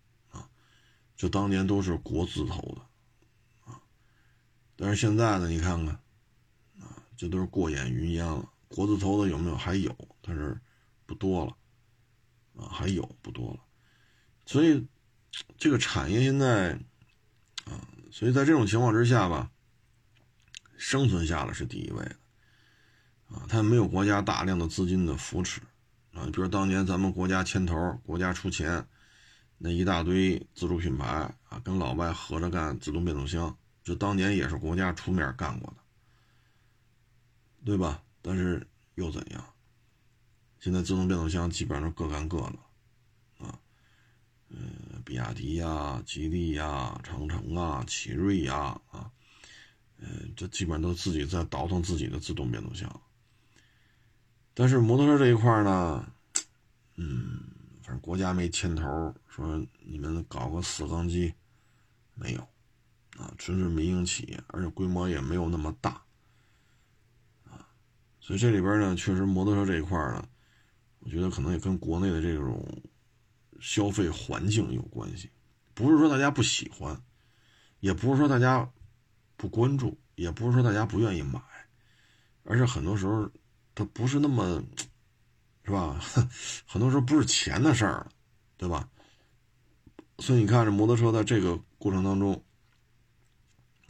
[1.16, 3.79] 就当年都是国字头的，啊，
[4.74, 5.94] 但是现在呢，你看看，
[6.81, 8.50] 啊，这都是过眼云烟了。
[8.68, 9.55] 国字头的有没有？
[9.55, 10.59] 还有，但是
[11.05, 11.55] 不多了，
[12.57, 13.61] 啊，还有不多了。
[14.46, 14.83] 所以
[15.59, 16.72] 这个产业现在，
[17.66, 19.53] 啊，所以在这种情况之下吧，
[20.81, 22.16] 生存下来是第一位的，
[23.37, 25.61] 啊，它没有国家大量的资金的扶持，
[26.14, 28.87] 啊，比如当年咱们国家牵头，国家出钱。
[29.62, 31.07] 那一大堆自主品牌
[31.51, 35.77] 啊，跟老外合着干自动变速箱，这当年也是国家出面干过的，
[37.66, 38.03] 对吧？
[38.23, 39.45] 但是又怎样？
[40.61, 43.61] 现在自动变速箱基本上都各干各的，啊，
[44.49, 44.57] 呃，
[45.05, 49.12] 比亚迪呀、吉利呀、长城啊、奇瑞呀，啊，
[50.03, 53.01] 嗯，这基本上都自己在倒腾自己的自动变速箱。
[54.55, 56.13] 但是摩托车这一块呢，
[56.97, 57.41] 嗯，
[57.83, 61.33] 反正国家没牵头说你们搞个四缸机，
[62.15, 62.41] 没有，
[63.17, 66.03] 啊，纯是民营企业，而且规模也没有那么大，
[67.45, 67.69] 啊，
[68.21, 70.29] 所以这里边呢，确实摩托车这一块呢，
[70.99, 72.83] 我觉得可能也跟国内的这种
[73.61, 75.31] 消费环境有关系，
[75.75, 77.01] 不是说大家不喜欢，
[77.79, 78.71] 也不是说大家
[79.40, 81.40] 不关注，也不是说大家不愿意买，
[82.44, 83.31] 而是很多时候。
[83.74, 84.62] 它不是那么，
[85.64, 85.98] 是吧？
[86.66, 88.07] 很多时候不是钱的事儿，
[88.59, 88.90] 对吧？
[90.18, 92.44] 所以你看，这摩托车在这个过程当中，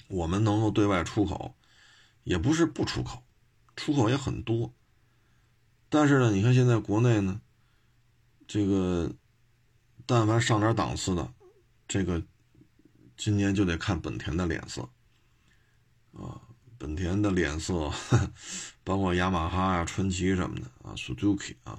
[0.07, 1.57] 我们能够对外出口，
[2.23, 3.25] 也不是不出口，
[3.75, 4.73] 出口也很多。
[5.89, 7.41] 但是呢，你看现在国内呢，
[8.47, 9.13] 这个
[10.07, 11.33] 但凡上点档次的，
[11.89, 12.23] 这个
[13.17, 14.89] 今年就得看本田的脸色
[16.13, 16.41] 啊。
[16.79, 17.93] 本田的脸色，
[18.83, 21.79] 包括雅马哈啊、传祺什么的啊，Suzuki 啊，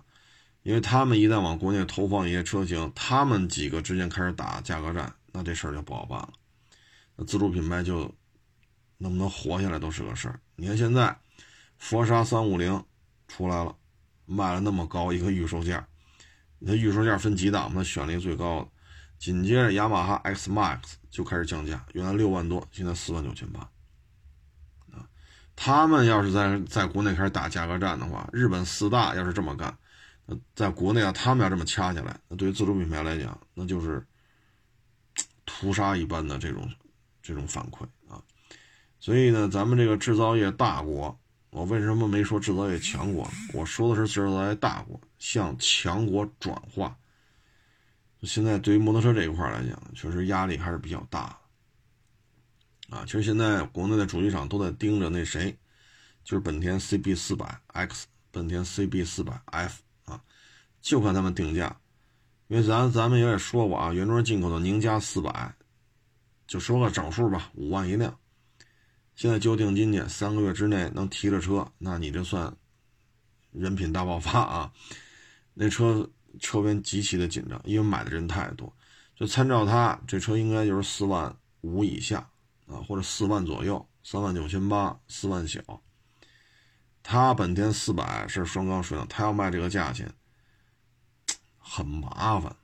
[0.62, 6.30] 因为他们一旦往国内投放一些车型，他们几个之间开始打价格战，那这事儿就不好办了。
[7.16, 8.14] 那自主品牌就
[9.00, 10.40] 能不能活下来都是个事儿。
[10.56, 11.18] 你看现在，
[11.80, 12.86] 佛沙三五零
[13.28, 13.76] 出来了，
[14.28, 15.88] 卖了那么高一个预售价，
[16.60, 17.84] 那预售价分几档嘛？
[17.84, 18.68] 选了一个最高的，
[19.18, 20.78] 紧接着雅马哈 X Max
[21.10, 23.68] 就开始降价，原来六万多，现在四万九千八。
[25.56, 29.78] 他们要是在在国内开始打价格战的话，日本四大要是这么干，
[30.26, 34.04] 那在国内啊，他们要这么掐下来，那对于自主品牌来讲，那就是
[35.46, 36.68] 屠杀一般的这种
[37.22, 38.22] 这种反馈啊。
[39.00, 41.20] 所以呢，咱们这个制造业大国，
[41.52, 43.30] 我为什么没说制造业强国？
[43.54, 46.96] 我说的是制造业大国向强国转化。
[48.24, 51.38] 现在对于摩托车这一块来讲，确实压力还是比较大。
[52.92, 55.58] 啊，其实现在国内的主机厂都在盯着那谁，
[56.26, 60.22] 就是本田 CB 四百 X、本田 CB 四百 F 啊，
[60.82, 61.80] 就看他们定价，
[62.50, 65.56] 因为咱咱们也也说过啊，原装进口的宁家四百，
[66.46, 68.20] 就说个整数吧，五万一辆，
[69.16, 72.54] 现在交定金去，三个月之内能提着车，那你这算
[73.54, 74.74] 人品大爆发啊！
[75.54, 76.10] 那车
[76.42, 78.76] 车边极其的紧张，因为买的人太多，
[79.16, 82.28] 就参照它这车应该就是四万五以下。
[82.72, 85.62] 啊，或者四万左右，三万九千八，四万小。
[87.04, 90.14] 他本田四百是双缸水冷，他要卖这个价钱，
[91.58, 92.56] 很麻烦，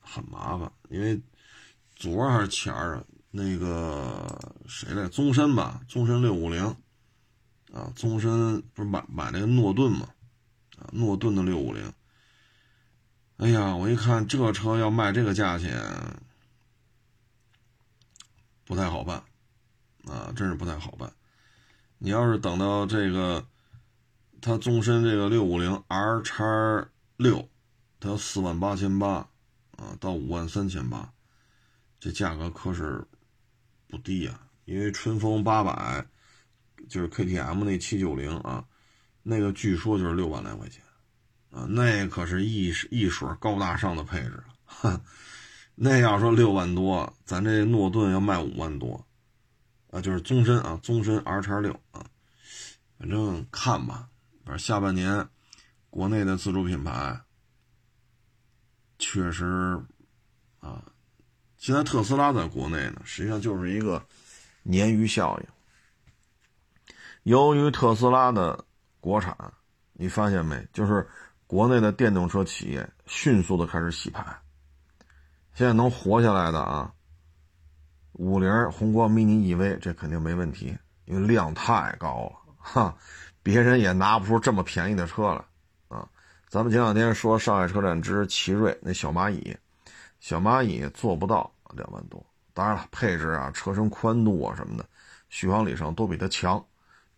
[0.00, 0.72] 很麻烦。
[0.88, 1.20] 因为
[1.94, 6.64] 昨儿还是前儿啊，那个谁来，宗申吧，宗申六五零，
[7.72, 10.08] 啊，宗申不是买买那个诺顿嘛，
[10.78, 11.92] 啊，诺顿的六五零。
[13.36, 15.78] 哎呀，我一看这车要卖这个价钱，
[18.64, 19.22] 不太好办。
[20.06, 21.12] 啊，真是不太好办。
[21.98, 23.44] 你要是等到这个，
[24.40, 27.48] 它纵深这个六五零 R 叉六，
[27.98, 29.28] 它要四万八千八
[29.76, 31.12] 啊，到五万三千八，
[31.98, 33.04] 这价格可是
[33.88, 34.40] 不低呀。
[34.64, 36.06] 因为春风八百
[36.88, 38.64] 就是 KTM 那七九零啊，
[39.22, 40.82] 那个据说就是六万来块钱
[41.50, 44.44] 啊，那可是一一水高大上的配置。
[45.74, 49.07] 那要说六万多，咱这诺顿要卖五万多。
[49.90, 52.04] 啊，就是宗申啊，宗申 R 叉六啊，
[52.98, 54.08] 反正看吧，
[54.44, 55.26] 反正下半年
[55.88, 57.18] 国内的自主品牌
[58.98, 59.80] 确实
[60.60, 60.84] 啊，
[61.56, 64.04] 现在特斯拉在国内呢，实际上就是一个
[64.64, 65.46] 鲶鱼效应。
[67.22, 68.64] 由于特斯拉的
[69.00, 69.36] 国产，
[69.94, 70.66] 你发现没？
[70.72, 71.08] 就是
[71.46, 74.22] 国内的电动车企业迅速的开始洗牌，
[75.54, 76.92] 现在能活下来的啊。
[78.18, 82.96] 五菱宏光 mini EV 这肯定没问题，因为量太高了，哈，
[83.44, 86.08] 别人也拿不出这么便宜的车来，啊，
[86.48, 89.56] 咱们前两天说上海车展之奇瑞那小蚂蚁，
[90.18, 94.84] 小蚂蚁做不到两万多，当然了，配置啊、车身宽度啊什么的，
[95.28, 96.66] 续航里程都比它强，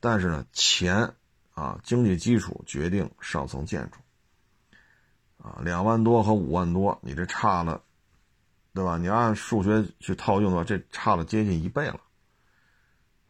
[0.01, 1.11] 但是呢，钱
[1.55, 4.77] 啊，经济基础决定上层建筑，
[5.43, 7.81] 啊，两万多和五万多，你这差了。
[8.73, 8.97] 对吧？
[8.97, 12.01] 你按数学去套用的话，这差了接近一倍了，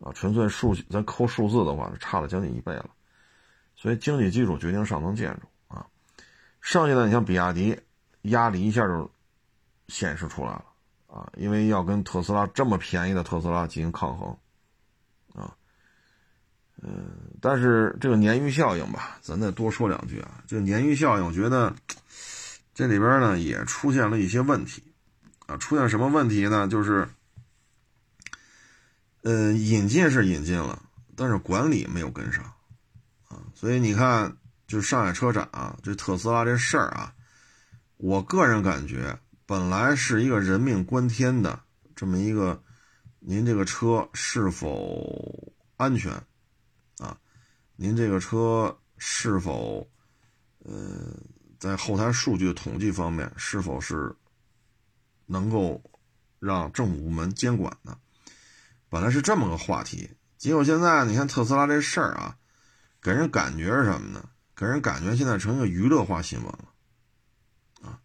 [0.00, 2.90] 啊，纯粹数咱抠数字的话，差了将近一倍了。
[3.74, 5.86] 所以经济基础决定上层建筑啊。
[6.60, 7.78] 剩下的你像比亚迪，
[8.22, 9.10] 压力一下就
[9.88, 10.64] 显示出来了
[11.06, 14.36] 啊，因为要跟特斯拉这么便宜的特斯拉进行抗衡
[15.32, 15.56] 啊。
[16.82, 17.06] 嗯，
[17.40, 20.42] 但是这个鲶鱼效应吧，咱再多说两句啊。
[20.46, 21.74] 这个鲶鱼效应，我觉得
[22.74, 24.89] 这里边呢也出现了一些问题。
[25.50, 26.68] 啊，出现什么问题呢？
[26.68, 27.08] 就是，
[29.22, 30.80] 呃，引进是引进了，
[31.16, 32.44] 但是管理没有跟上
[33.26, 33.42] 啊。
[33.52, 34.36] 所以你看，
[34.68, 37.12] 就上海车展啊，这特斯拉这事儿啊，
[37.96, 41.58] 我个人感觉，本来是一个人命关天的
[41.96, 42.62] 这么一个，
[43.18, 46.12] 您这个车是否安全
[46.98, 47.18] 啊？
[47.74, 49.90] 您这个车是否，
[50.60, 51.12] 呃？
[51.58, 54.16] 在后台数据统计方面，是否是
[55.30, 55.80] 能够
[56.40, 57.96] 让政府部门监管的？
[58.88, 62.36] 本来是这么个话题，结果现在你看特斯拉这事儿啊，
[63.00, 64.28] 给人感觉是什么呢？
[64.56, 67.98] 给人感觉现在成一个娱乐化新闻了啊！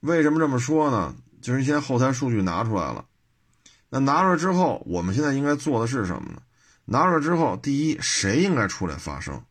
[0.00, 1.14] 为什么这么说呢？
[1.42, 3.04] 就是一些后台数据拿出来了，
[3.90, 6.42] 那拿出来之后，我们现在应该做的是什么呢？
[6.86, 9.44] 拿出来之后，第一，谁应该出来发声？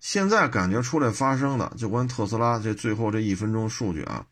[0.00, 4.24] 现在感觉出来发声的，就关特斯拉这最后这一分钟数据啊，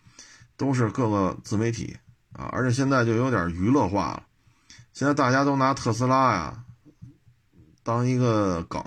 [0.57, 1.97] 都是各个自媒体
[2.35, 4.22] 啊，而且现在就有点娱乐化了。
[4.93, 6.64] 现在大家都拿特斯拉呀
[7.82, 8.80] 当一个梗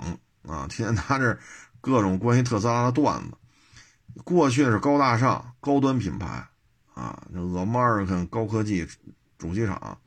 [0.46, 1.38] 啊，天天拿着
[1.80, 3.36] 各种关于特斯拉的段子。
[4.24, 6.48] 过去是高大上、高端品牌
[6.94, 8.86] 啊，这 American 高科技
[9.36, 9.98] 主机厂，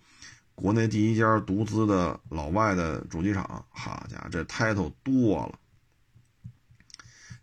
[0.56, 5.58] 国内第一家独资的老外的主机厂，好家伙，这 title 多了。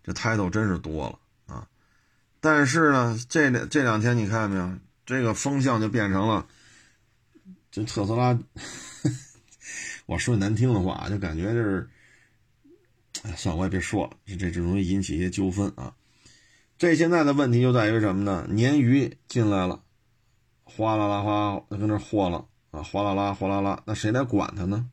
[0.03, 1.66] 这 title 真是多了啊！
[2.40, 4.78] 但是呢，这两这两天你看见没有？
[5.09, 6.47] 这个风向就变成了，
[7.71, 8.39] 这特斯拉，
[10.05, 11.89] 我说难听的话，就感觉就是，
[13.23, 15.95] 哎，算了，我也别说了，这这这容易引起一些纠纷啊。
[16.77, 18.47] 这现在的问题就在于什么呢？
[18.51, 19.83] 鲶鱼进来了，
[20.65, 24.91] 哗啦啦哗，那跟那和了啊，哗啦啦哗啦啦，那谁来管它呢？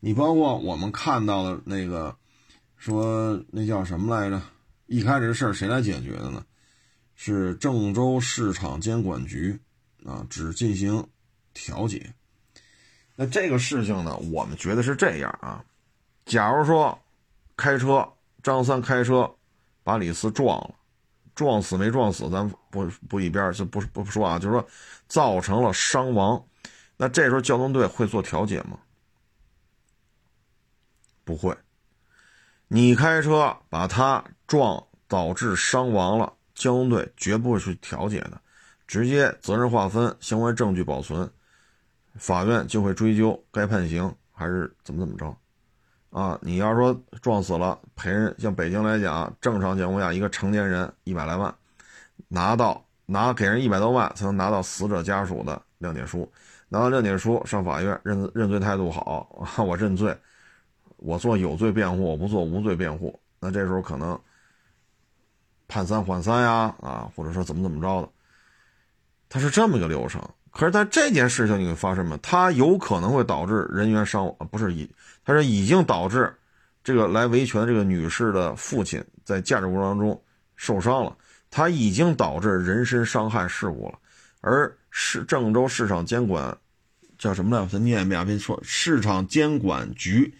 [0.00, 2.14] 你包括我们看到的那个。
[2.76, 4.40] 说那叫什么来着？
[4.86, 6.44] 一开始事儿谁来解决的呢？
[7.20, 9.58] 是郑州市场监管局
[10.06, 11.04] 啊，只进行
[11.52, 12.14] 调解。
[13.16, 15.64] 那这个事情呢，我们觉得是这样啊。
[16.24, 16.96] 假如说
[17.56, 18.08] 开车
[18.40, 19.28] 张三开车
[19.82, 20.74] 把李四撞了，
[21.34, 24.64] 撞死没撞死，咱不不一边就不不说啊，就是说
[25.08, 26.40] 造成了伤亡，
[26.96, 28.78] 那这时候交通队会做调解吗？
[31.24, 31.56] 不会。
[32.68, 38.38] 你开车把他撞导致伤亡了，交通队绝不会去调解的，
[38.86, 41.30] 直接责任划分，相关证据保存，
[42.16, 45.34] 法院就会追究该判刑还是怎么怎么着，
[46.10, 51.54] 啊，你要说撞死了赔人，像北京来讲，正常情况下一个成年人一百来万，
[52.28, 56.30] 拿到拿给人一百多万才能拿到死者家属的谅解书，
[56.68, 60.14] 拿到谅解书上法院认认罪态度好， 我认罪。
[61.00, 63.16] 我做有罪辩护，我不做无罪辩护。
[63.38, 64.20] 那这时候可能
[65.68, 68.08] 判三缓三呀，啊，或者说怎么怎么着的，
[69.28, 70.20] 它是这么个流程。
[70.50, 72.18] 可是，在这件事情你会发生什么？
[72.18, 74.90] 它有可能会导致人员伤亡，不是已，
[75.24, 76.34] 它是已经导致
[76.82, 80.20] 这个来维权这个女士的父亲在驾驶过程当中
[80.56, 81.14] 受伤了，
[81.50, 83.98] 它已经导致人身伤害事故了。
[84.40, 86.56] 而市郑州市场监管
[87.18, 87.62] 叫什么来？
[87.62, 90.34] 我再念一遍，别说市场监管局。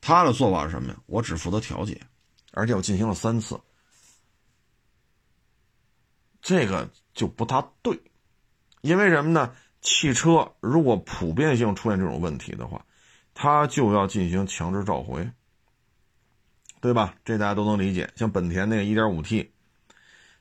[0.00, 0.96] 他的做法是什么呀？
[1.06, 2.00] 我只负责调解，
[2.52, 3.58] 而且我进行了三次，
[6.46, 8.00] 这个就不大对，
[8.80, 9.52] 因为什么呢？
[9.80, 12.86] 汽车如果普遍性出现这种问题的话，
[13.34, 15.28] 它就要进行强制召回，
[16.80, 17.16] 对吧？
[17.24, 18.08] 这大家都能理解。
[18.14, 19.48] 像本田那个 1.5T，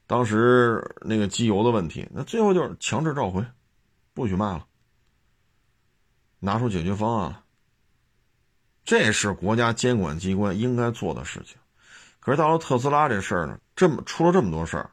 [0.06, 3.44] 当时那个机油的问题，那最后就是强制召回，
[4.14, 4.68] 不许卖了，
[6.38, 7.44] 拿出解决方案了。
[8.84, 11.58] 这是国家监管机关应该做的事情，
[12.20, 14.92] 可是到了特斯拉这事儿呢，这么出了这么多事儿，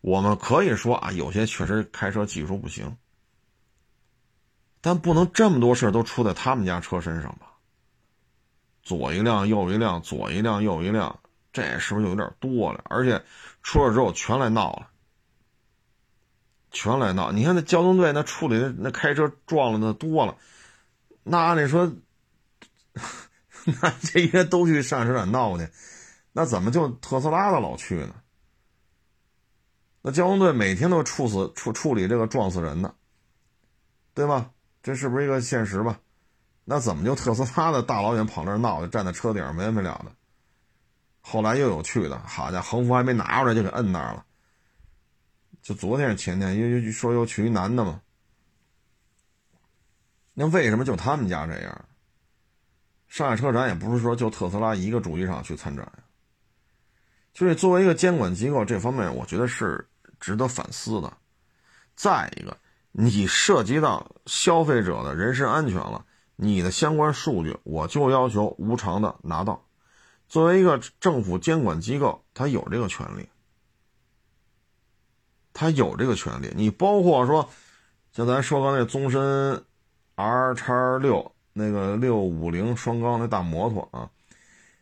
[0.00, 2.96] 我们可以说啊，有些确实开车技术不行，
[4.80, 7.52] 但不能这么多事都出在他们家车身上吧？
[8.82, 11.20] 左一辆右一辆，左一辆右一辆，
[11.52, 12.82] 这是不是有点多了？
[12.84, 13.22] 而且
[13.62, 14.88] 出了之后全来闹了，
[16.70, 17.32] 全来闹！
[17.32, 20.36] 你看那交通队那处理那那开车撞了那多了，
[21.22, 21.92] 那按理说。
[23.82, 25.68] 那这些都去上车展闹去，
[26.32, 28.14] 那怎么就特斯拉的老去呢？
[30.08, 32.94] 那交通队每天都处死处处理这个撞死人的，
[34.14, 34.50] 对吧？
[34.82, 36.00] 这是不是一个现实吧？
[36.64, 40.12] 那怎么就特斯拉的大老远跑那儿闹，站在车顶上没完没了的？
[41.20, 44.24] 后来又有去的，好家伙，横幅还没拿出来就给摁那儿了。
[45.60, 48.00] 就昨天前天又又说又去一男的嘛，
[50.32, 51.84] 那为什么就他们家这样？
[53.08, 55.98] 上海车展也不是说就特斯拉一个主机厂去参展呀，
[57.34, 59.86] 就是作为一个监管机构，这方面我觉得是
[60.20, 61.12] 值得反思的。
[61.94, 62.56] 再一个，
[62.92, 66.04] 你涉及到消费者的人身安全了，
[66.36, 69.64] 你的相关数据我就要求无偿的拿到。
[70.28, 73.28] 作为一个政府监管机构，他有这个权利，
[75.52, 76.52] 他有这个权利。
[76.54, 77.48] 你包括说，
[78.12, 79.64] 像咱说刚那宗申
[80.14, 84.10] R 叉六那个六五零双缸那大摩托啊，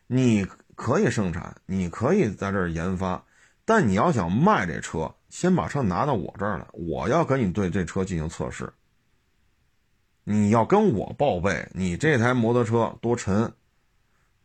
[0.07, 3.25] 你可以生产，你可以在这儿研发，
[3.65, 8.73] 但你要想卖这车，先把车拿到我这儿来，我要跟你对这车进行测试。
[10.25, 13.53] 你要跟我报备，你这台摩托车多沉，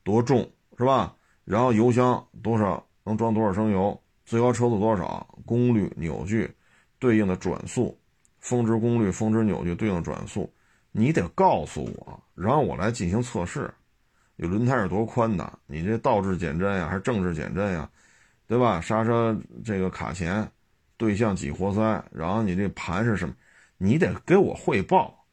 [0.03, 0.51] 多重。
[0.77, 1.15] 是吧？
[1.45, 3.97] 然后油箱多少能装多少升油？
[4.25, 5.25] 最高车速多少？
[5.45, 6.53] 功率、扭矩
[6.99, 7.97] 对应的转速，
[8.41, 10.53] 峰值功率、峰值扭矩对应的转速，
[10.91, 13.73] 你得告诉我，然后我来进行测试。
[14.35, 15.57] 你轮胎是多宽的？
[15.67, 17.89] 你这倒置减震呀，还是正置减震呀？
[18.45, 18.81] 对吧？
[18.81, 20.51] 刹车这个卡钳
[21.01, 22.05] 对象几活塞？
[22.11, 23.33] 然后你这盘是什么？
[23.79, 25.25] 你得给我汇报，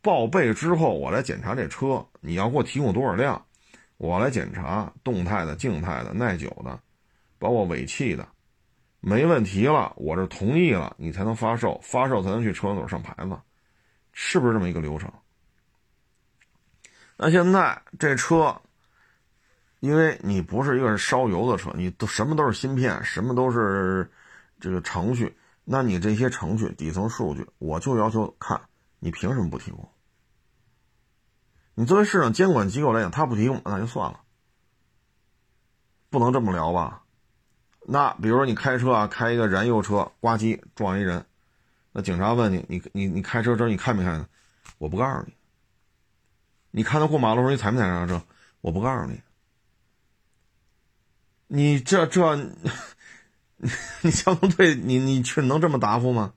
[0.00, 3.44] 报备之后我来检查这车，你要给我提供多少辆？
[3.96, 6.78] 我来检查动态的、静态的、耐久的，
[7.36, 8.28] 包括尾气的，
[9.00, 13.36] 没问题了，我这同意了，你才能发售，发售才能去车管所上牌子，
[14.12, 15.12] 是不是这么一个流程？
[17.16, 18.56] 那现在这车，
[19.80, 24.08] 因为你不是一个烧油的车，你都什么都是芯片，什么都是
[24.60, 28.60] 这个程序，那你这些程序底层数据，我就要求看
[28.98, 29.88] 你凭什么不提供？
[31.74, 34.20] 你作为市场监管机构来讲，他不提供那就算了，
[36.10, 37.04] 不能这么聊吧？
[37.86, 41.24] 那比如说你开车啊，开一个燃油车，呱唧撞一人，
[41.92, 44.28] 那警察问你，你你你开车时候你看没看？
[44.78, 45.34] 我不告诉你。
[46.70, 48.22] 你看他过马路时候你踩没踩刹车？
[48.60, 49.22] 我不告诉你。
[51.46, 52.36] 你这这，
[54.02, 56.32] 你交通队你你去能这么答复吗？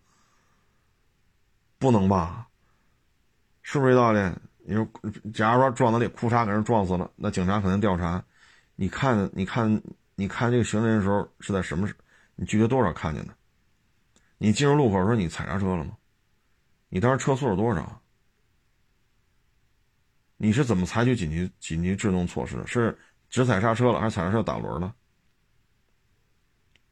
[1.78, 2.48] 不能吧？
[3.62, 4.20] 是不是这道理？
[4.64, 4.88] 你说，
[5.34, 8.24] 假如说撞到里，裤衩给人撞死了，那警察肯定调查。
[8.76, 9.82] 你看，你看，
[10.16, 11.96] 你看这个行人的时候是在什么时？
[12.36, 13.34] 你具体多少看见的？
[14.38, 15.96] 你进入路口的时候你踩刹车了吗？
[16.90, 18.02] 你当时车速是多少？
[20.38, 22.64] 你是怎么采取紧急紧急制动措施？
[22.66, 22.98] 是
[23.30, 24.96] 只踩刹车了，还是踩刹车打轮了？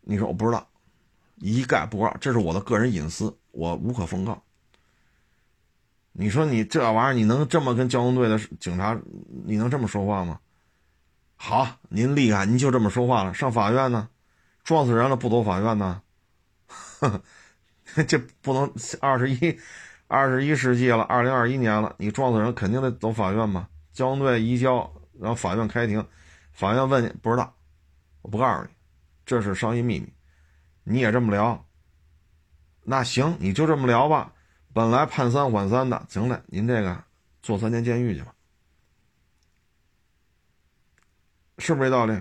[0.10, 0.68] 你说我不知道，
[1.36, 4.41] 一概不知道，这是我的个人隐私，我无可奉告。
[6.14, 8.99] 你说你这玩意儿，你能这么跟交通队的警察，
[9.45, 10.39] 你能这么说话吗？
[11.36, 13.36] 好，您厉害，您就这么说话了。
[13.36, 14.10] 上法院呢，
[14.64, 16.01] 撞死人了不走法院呢？
[18.07, 19.60] 这不能二十一，
[20.07, 23.68] 二十一世纪了，二零二一年了，你撞死人肯定得走法院嘛？
[23.93, 26.03] 交通队移交，然后法院开庭，
[26.51, 27.53] 法院问你不知道，
[28.24, 28.70] 我不告诉你，
[29.30, 30.12] 这是商业秘密。
[30.84, 31.64] 你也这么聊？
[32.82, 34.34] 那行，你就这么聊吧。
[34.74, 37.04] 本来判三缓三的，行了，您这个
[37.44, 38.34] 坐三年监狱去吧，
[41.60, 42.20] 是不是这道理？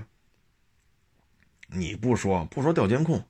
[1.69, 3.25] 你不说不说调监控，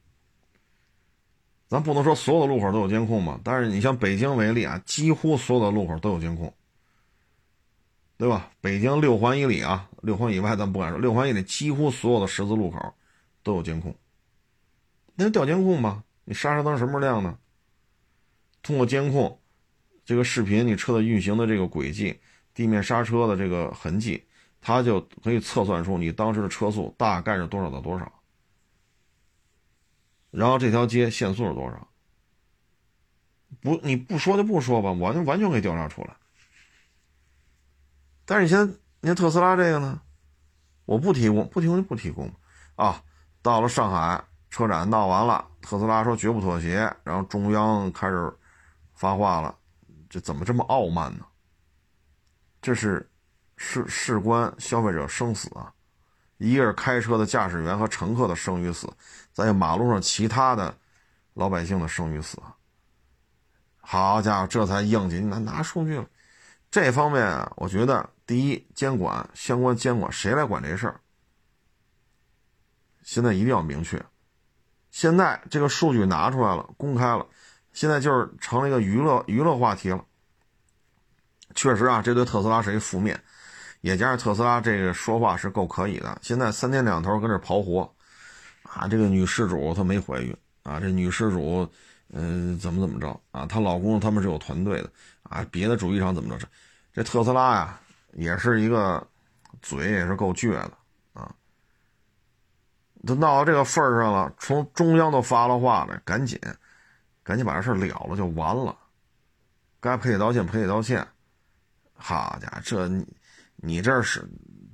[1.68, 3.40] 咱不能说所有的路口都有监控嘛。
[3.44, 6.52] 但是你像北京为例啊，几乎所有的路口都有监控，
[8.16, 8.50] 对吧？
[8.60, 12.92] 北京六环以里啊，六环以外咱不敢说，六环以里几乎所有的十字路口
[13.42, 13.94] 都有监控，
[15.14, 16.04] 那就调监控吧。
[16.24, 17.38] 你刹车灯什么时候亮呢？
[18.62, 19.40] 通过监控，
[20.04, 22.20] 这个视频你车的运行的这个轨迹、
[22.52, 24.26] 地面刹车的这个痕迹，
[24.60, 28.20] 它就可以测算出你当时的车速大概是多少到多少，
[30.30, 31.88] 然后这条街限速是多少。
[33.62, 36.14] 不，你不说就不说吧，我完全可以调查出来。
[38.26, 40.02] 但是你现在，你看特斯拉这个呢，
[40.84, 42.30] 我不提供，不提供就不提供
[42.74, 43.02] 啊。
[43.48, 48.30] 到了上海车展闹完了，特斯拉说绝不妥协，然后中央开始。
[49.00, 49.54] 发话了，
[50.10, 51.24] 这怎么这么傲慢呢？
[52.60, 53.08] 这是
[53.56, 55.72] 事事关消费者生死啊！
[56.38, 58.92] 一个是开车的驾驶员和乘客的生与死，
[59.32, 60.76] 再有马路上其他的
[61.34, 62.42] 老百姓的生与死。
[63.80, 66.04] 好家伙，这才应急，拿拿数据了。
[66.68, 71.00] 这方面，我觉得第一，监管相关监管谁来管这事儿？
[73.08, 73.98] 现在一定要明确。
[74.90, 77.26] 现在这个数据拿出来了，公开了。
[77.72, 80.04] 现在就是成了一个娱乐娱乐话题了。
[81.54, 83.18] 确实啊，这对特斯拉是一负面，
[83.80, 86.18] 也加上特斯拉这个说话是够可以的。
[86.20, 87.90] 现在三天两头跟这刨活，
[88.64, 91.66] 啊，这个女事主她没怀孕啊，这女事主，
[92.10, 93.46] 嗯，怎么怎么着啊？
[93.46, 94.90] 她老公他们是有团队的
[95.22, 96.46] 啊，别的主机厂怎么着？
[96.92, 97.80] 这这特斯拉呀，
[98.12, 99.02] 也是一个
[99.62, 100.72] 嘴也是够倔的。
[103.06, 106.38] 都闹到这个份儿上了，从中央都发了话了，赶紧。
[107.22, 108.74] 赶紧把这事了了就完了，
[109.80, 111.06] 该赔礼道歉赔礼道歉。
[111.94, 113.06] 好家伙，这你
[113.56, 114.26] 你这是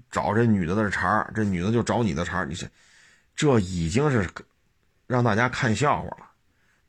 [0.08, 2.64] 找这女的的茬这女的就找你的茬你这
[3.34, 4.30] 这已经是
[5.08, 6.30] 让大家看笑话了。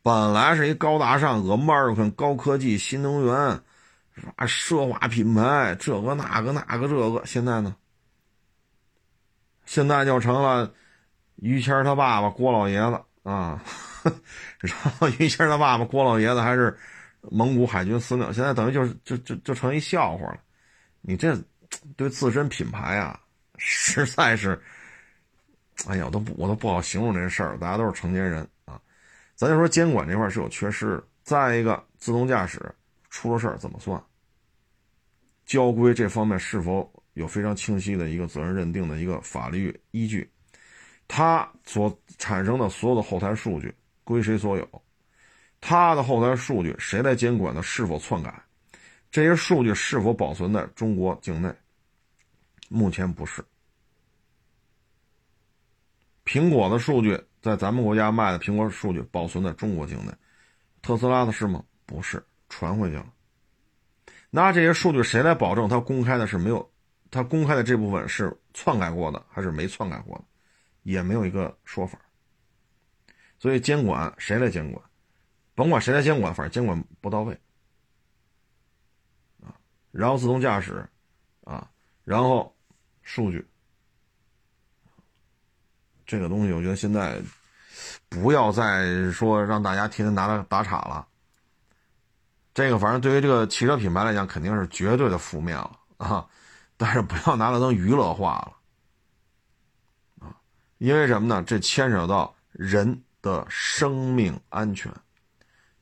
[0.03, 3.59] 本来是一高大上、American 高科技、新能源，
[4.13, 4.45] 是吧？
[4.45, 7.75] 奢华品牌，这个那个那个这个，现在呢？
[9.65, 10.71] 现在就成了
[11.37, 13.63] 于谦他爸爸郭老爷子啊，
[14.59, 16.75] 然后于谦他爸爸郭老爷子还是
[17.21, 20.39] 蒙古海军司令，现在等于就是就就就成一笑话了。
[21.01, 21.37] 你这
[21.95, 23.19] 对自身品牌啊，
[23.57, 24.59] 实在是，
[25.87, 27.57] 哎呀，我都不我都不好形容这事儿。
[27.57, 28.79] 大家都是成年人啊，
[29.35, 31.03] 咱就说监管这块是有缺失。
[31.23, 32.61] 再一个，自动驾驶
[33.09, 34.01] 出了事儿怎么算？
[35.45, 36.91] 交规这方面是否？
[37.15, 40.29] 有非常清晰的一个责任认定的一个法律依据，
[41.07, 44.83] 它所产生的所有的后台数据归谁所有？
[45.61, 47.61] 它的后台数据谁来监管的？
[47.63, 48.43] 是否篡改？
[49.11, 51.53] 这些数据是否保存在中国境内？
[52.69, 53.43] 目前不是。
[56.25, 60.11] 苹果的数据在咱们国家卖的苹果数据保存在中国境内，
[60.81, 61.63] 特斯拉的是吗？
[61.85, 63.05] 不是，传回去了。
[64.31, 66.67] 那这些数据谁来保证它公开的是没有？
[67.11, 70.23] 他公开的这部分是篡改过的还是没篡改过的，
[70.85, 71.99] 也没有一个说法。
[73.37, 74.81] 所以监管谁来监管？
[75.53, 77.37] 甭管谁来监管，反正监管不到位
[79.41, 79.53] 啊。
[79.91, 80.87] 然后自动驾驶
[81.43, 81.69] 啊，
[82.03, 82.55] 然后
[83.01, 83.45] 数据，
[86.05, 87.21] 这个东西我觉得现在
[88.09, 91.07] 不要再说让大家天天拿来打岔了。
[92.53, 96.27] 这个反正对于这个汽车品牌来讲，肯定是绝对的负面了啊。
[96.77, 98.57] 但是不要拿它当娱乐化了，
[100.77, 101.43] 因为什么呢？
[101.43, 104.91] 这牵扯到人的生命安全、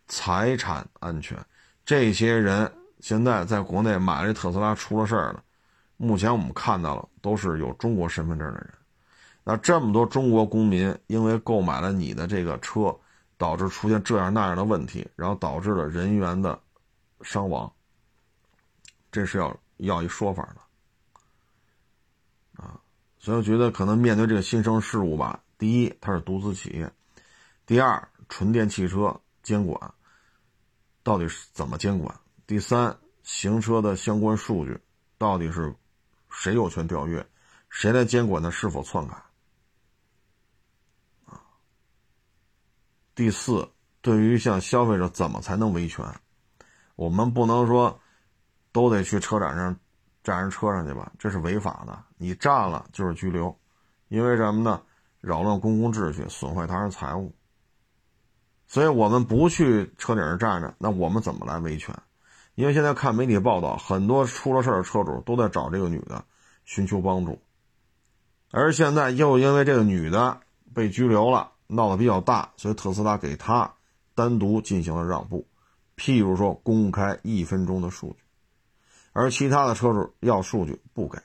[0.08, 1.38] 财产安全。
[1.86, 5.44] 这些人现在在国内买这特斯拉出了事儿了，
[5.98, 8.70] 目前我们看到了都是有中国身份证的人。
[9.44, 12.96] 那这么多中国公民因为购买了你的这个车，
[13.38, 16.58] 导致出现这样那样的问题，然后导致了人员的
[17.22, 17.70] 伤亡，
[19.12, 20.62] 这是要要一说法的。
[23.24, 26.92] 所以我觉得可能面对这个新生事物吧，第一它是独资企业，
[27.66, 29.94] 第二纯电汽车监管
[31.04, 32.14] 到底是怎么监管？
[32.46, 32.94] 第三
[33.24, 34.78] 行车的相关数据
[35.18, 35.74] 到底是
[36.30, 37.26] 谁有权调阅？
[37.70, 39.16] 谁来监管它是否篡改？
[41.28, 41.40] 啊，
[43.16, 43.72] 第四
[44.02, 46.06] 对于像消费者怎么才能维权？
[46.98, 48.02] 我们不能说
[48.74, 49.80] 都得去车展上。
[50.24, 51.98] 占人车上去吧，这是违法的。
[52.18, 53.56] 你占了就是拘留，
[54.08, 54.82] 因为什么呢？
[55.20, 57.34] 扰乱公共秩序，损坏他人财物。
[58.68, 61.96] 所以我们不去车顶上站着，那我们怎么来维权？
[62.56, 66.24] 因为现在看媒体报道，很多出了事的车主都在找这个女的
[66.66, 67.40] 寻求帮助，
[68.52, 70.40] 而现在又因为这个女的
[70.74, 73.74] 被拘留了，闹得比较大，所以特斯拉给她
[74.16, 75.48] 单独进行了让步，
[75.98, 78.23] 譬如说公开一分钟的数据。
[79.14, 81.20] 而其他的车主要数据不给，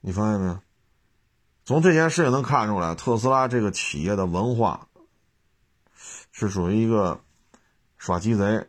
[0.00, 0.60] 你发现没有？
[1.64, 4.88] 从这件事情能看出来，特斯拉这个企业的文化
[6.30, 7.20] 是属于一个
[7.96, 8.68] 耍鸡贼、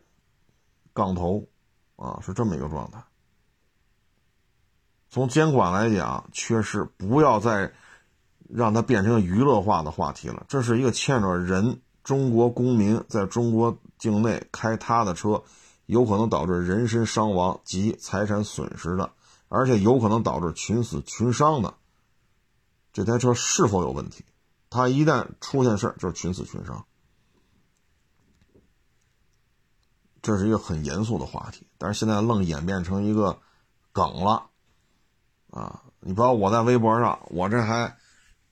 [0.92, 1.46] 杠头
[1.96, 3.02] 啊，是这么一个状态。
[5.08, 7.72] 从监管来讲，缺失，不要再
[8.48, 10.44] 让它变成娱乐化的话题了。
[10.48, 15.42] 这是一个牵扯人，中国公民在中国境内开他的车。
[15.90, 19.10] 有可能导致人身伤亡及财产损失的，
[19.48, 21.74] 而且有可能导致群死群伤的，
[22.92, 24.24] 这台车是否有问题？
[24.70, 26.86] 它一旦出现事儿，就是群死群伤。
[30.22, 33.40] 这是一个很严肃的话题，但是现在愣演变成一个
[33.90, 34.46] 梗了
[35.50, 35.82] 啊！
[35.98, 37.96] 你不知道我在微博上，我这还，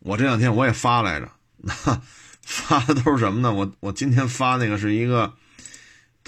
[0.00, 1.30] 我这两天我也发来着，
[2.42, 3.54] 发的都是什么呢？
[3.54, 5.34] 我我今天发那个是一个。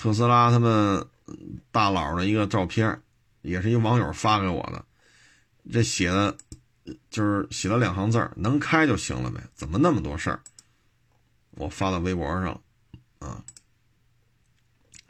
[0.01, 1.07] 特斯拉他们
[1.70, 3.03] 大佬的一个照片，
[3.42, 4.82] 也是一网友发给我的。
[5.70, 6.34] 这写的，
[7.11, 10.40] 就是写了两行字能开就行了呗，怎么那么多事儿？
[11.51, 12.61] 我发到微博上了，
[13.18, 13.44] 啊。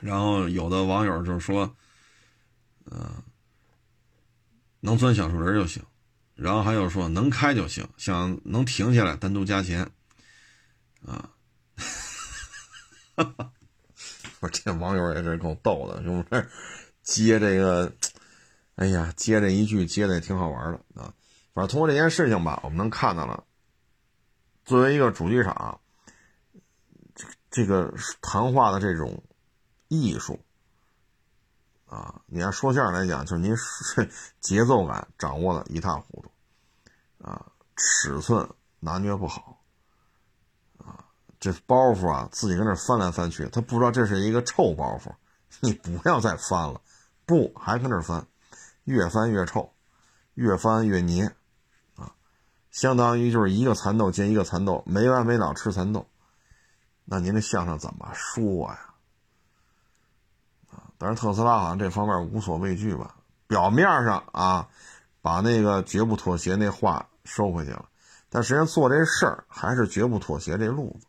[0.00, 1.72] 然后有的网友就是说，
[2.90, 3.22] 嗯，
[4.80, 5.80] 能钻小树林就行。
[6.34, 9.88] 然后还有说能开就行，想能停下来单独加钱，
[11.06, 11.30] 啊。
[13.14, 13.52] 哈哈。
[14.42, 16.48] 我这网友也是够逗的，是不是？
[17.02, 17.92] 接这个，
[18.76, 21.12] 哎呀，接这一句接的也挺好玩的啊。
[21.52, 23.44] 反正通过这件事情吧，我们能看到了，
[24.64, 25.80] 作为一个主机厂，
[27.14, 29.22] 这这个谈话的这种
[29.88, 30.40] 艺术
[31.86, 33.54] 啊，你要说相声来讲，就是您
[34.40, 36.30] 节奏感掌握的一塌糊涂
[37.26, 39.59] 啊，尺寸拿捏不好，
[41.40, 45.10] 这包袱啊自己跟那翻来翻去，他不知道这是一个臭包袱，
[45.60, 46.80] 你不要再翻了，
[47.24, 48.26] 不还跟那翻，
[48.84, 49.72] 越翻越臭，
[50.34, 51.34] 越翻越黏
[51.96, 52.12] 啊，
[52.70, 56.06] 相当于就是一个蚕豆接一个蚕豆，没完没了吃蚕豆，
[57.06, 58.94] 那您这相声怎么说呀？
[60.70, 63.16] 啊但是特斯拉好像这方面无所畏惧吧？
[63.46, 64.68] 表面上啊，
[65.22, 67.88] 把那个绝不妥协那话收回去了，
[68.28, 71.06] 但实际上做这事儿还是绝不妥协这路子。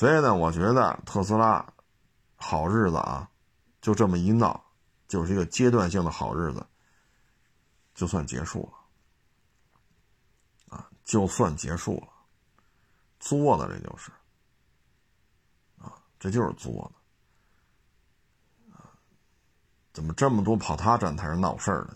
[0.00, 1.62] 所以呢，我觉得特斯拉
[2.36, 3.28] 好日子啊，
[3.82, 4.64] 就这么一闹，
[5.06, 6.66] 就是一个阶段性的好日子，
[7.94, 8.78] 就算结束了
[10.74, 12.08] 啊，就算结束了，
[13.18, 14.10] 作的这就是
[15.76, 17.00] 啊，这就是作的。
[19.92, 21.94] 怎么这么多跑他站台上闹事儿的？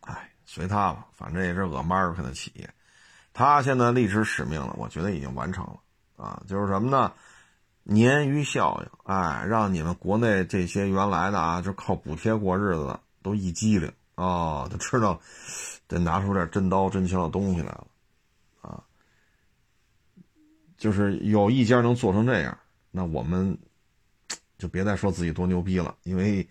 [0.00, 2.74] 哎，随他吧，反正也是 American 的企业，
[3.36, 5.78] 他现在历史使命了，我觉得已经完成了
[6.16, 7.12] 啊，就是什么呢？
[7.84, 15.20] 鲶鱼效应，哎，让你们国内这些原来的啊，就靠补贴过日子的都一激灵啊，就知道
[15.86, 17.86] 得拿出点真刀真枪的东西来了
[18.62, 18.82] 啊，
[20.78, 22.56] 就是有一家能做成这样，
[22.90, 23.58] 那我们。
[24.58, 26.48] 就别再说自己多牛逼了，因为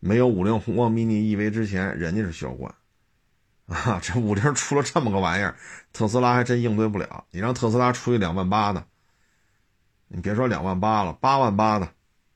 [0.00, 2.74] 没有五菱宏光 mini EV 之前，人家是销冠
[3.86, 3.98] 啊。
[4.02, 5.56] 这五菱出了这么个玩意儿，
[5.92, 7.24] 特斯拉还真应对不了。
[7.30, 8.84] 你让特斯拉出一两万八的，
[10.08, 11.88] 你别说两万八了，八万八的，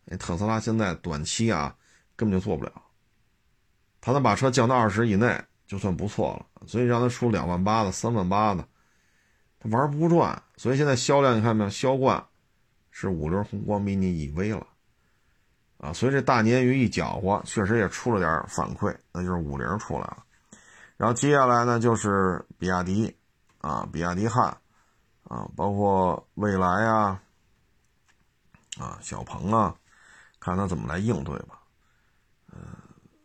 [0.04, 1.74] 那特斯拉现在短期啊
[2.16, 2.72] 根本就做不了。
[4.00, 8.66] 他能把车降到二十以内就算不错了，所以让他出两万八的、三万八的，
[9.58, 10.42] 他玩不转。
[10.56, 11.70] 所以现在销量你看没有？
[11.70, 12.24] 销冠
[12.90, 14.66] 是五菱宏光 mini EV 了。
[15.78, 20.24] 啊，所以这大鲶鱼一搅和，确实也出了点反馈，那就是五菱出来了。
[20.96, 23.14] 然后接下来呢，就是比亚迪，
[23.60, 24.46] 啊，比亚迪汉，
[25.24, 27.20] 啊，包括蔚来啊，
[28.78, 29.74] 啊，小鹏啊，
[30.40, 31.60] 看他怎么来应对吧。
[32.50, 32.58] 嗯，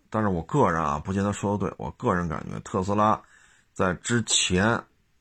[0.09, 3.21] 但是我个人啊，不见得说的对，我个人感觉特斯拉
[3.71, 4.65] 在之前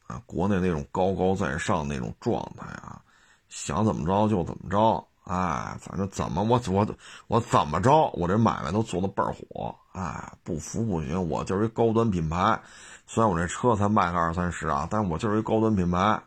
[0.09, 3.01] 啊，国内那种高高在上那种状态啊，
[3.49, 5.07] 想怎么着就怎么着。
[5.25, 6.87] 哎，反正怎么我我
[7.29, 9.75] 我怎么着，我这买卖都做的倍儿火。
[9.93, 12.61] 哎，不服不行，我就是一高端品牌。
[13.07, 16.23] 虽然我这车才卖个二三十啊，但是我就是一高端品牌。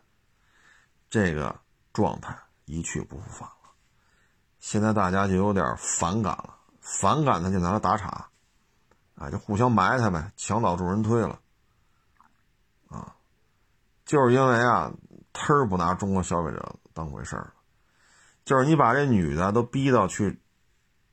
[1.08, 1.54] 这个
[1.92, 3.70] 状态一去不复返了。
[4.58, 8.28] 现在大家就有点反感了，反感的就拿它打岔，
[9.16, 11.38] 哎，就互相埋汰呗，墙倒众人推了。
[12.88, 13.14] 啊，
[14.04, 14.92] 就是因为啊，
[15.32, 17.53] 忒不拿中国消费者当回事儿。
[18.44, 20.38] 就是你把这女的都逼到去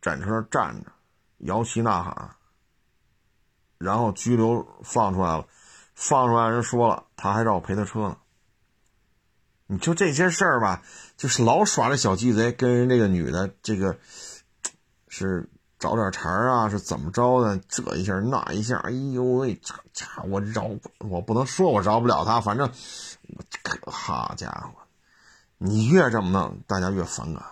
[0.01, 0.91] 展车那站着，
[1.37, 2.35] 摇旗呐喊，
[3.77, 5.47] 然后拘留放出来了，
[5.95, 8.17] 放出来人说了，他还让我赔他车呢。
[9.67, 10.83] 你就这些事儿吧，
[11.15, 13.97] 就是老耍这小鸡贼，跟人这个女的这个
[15.07, 17.57] 是找点茬啊，是怎么着的？
[17.69, 20.69] 这一下那一下，哎呦喂，这家伙我饶
[20.99, 22.69] 我不能说我饶不了他，反正
[23.85, 24.80] 好家伙。
[25.63, 27.43] 你越这么弄，大家越反感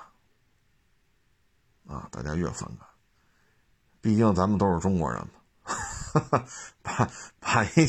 [1.88, 2.10] 啊！
[2.10, 2.88] 大家越反感，
[4.01, 5.34] 毕竟咱们都是中国人嘛。
[6.82, 7.07] 把
[7.39, 7.88] 把一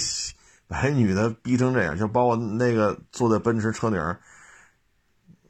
[0.66, 3.98] 把一女的逼成这样，就包括那个坐在奔驰车顶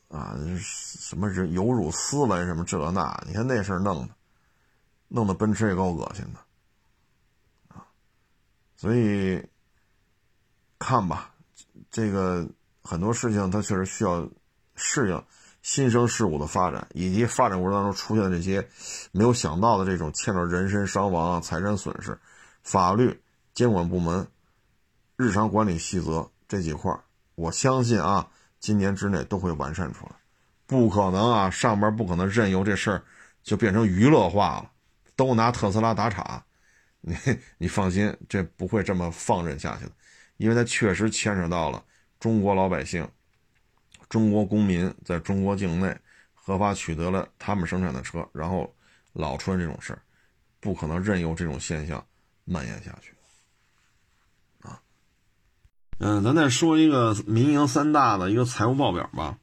[0.08, 4.14] 啊，什么是有辱斯文什么这那，你看那事儿弄的，
[5.08, 6.38] 弄得奔驰也够恶心的
[7.74, 7.84] 啊。
[8.76, 9.44] 所以
[10.78, 11.34] 看吧，
[11.90, 12.48] 这个
[12.84, 14.30] 很多事情它确实需要。
[14.80, 15.22] 适应
[15.62, 18.66] 新生事物的发展，以及发展过程当中出现的这些
[19.12, 22.18] 没有想到的这种牵扯人身伤亡、财产损失，
[22.62, 23.22] 法律
[23.52, 24.26] 监管部门、
[25.16, 26.90] 日常管理细则这几块
[27.34, 28.28] 我相信啊，
[28.58, 30.12] 今年之内都会完善出来。
[30.66, 33.02] 不可能啊，上边不可能任由这事儿
[33.42, 34.70] 就变成娱乐化了，
[35.14, 36.42] 都拿特斯拉打岔。
[37.02, 37.16] 你
[37.58, 39.92] 你放心，这不会这么放任下去的，
[40.36, 41.82] 因为它确实牵扯到了
[42.18, 43.06] 中国老百姓。
[44.10, 45.96] 中国公民在中国境内
[46.34, 48.70] 合法取得了他们生产的车，然后
[49.14, 50.02] 老出现这种事儿，
[50.60, 52.04] 不可能任由这种现象
[52.44, 53.14] 蔓延下去。
[54.60, 54.82] 啊，
[55.98, 59.38] 嗯，咱再说一个民营三大的一个财务报表吧。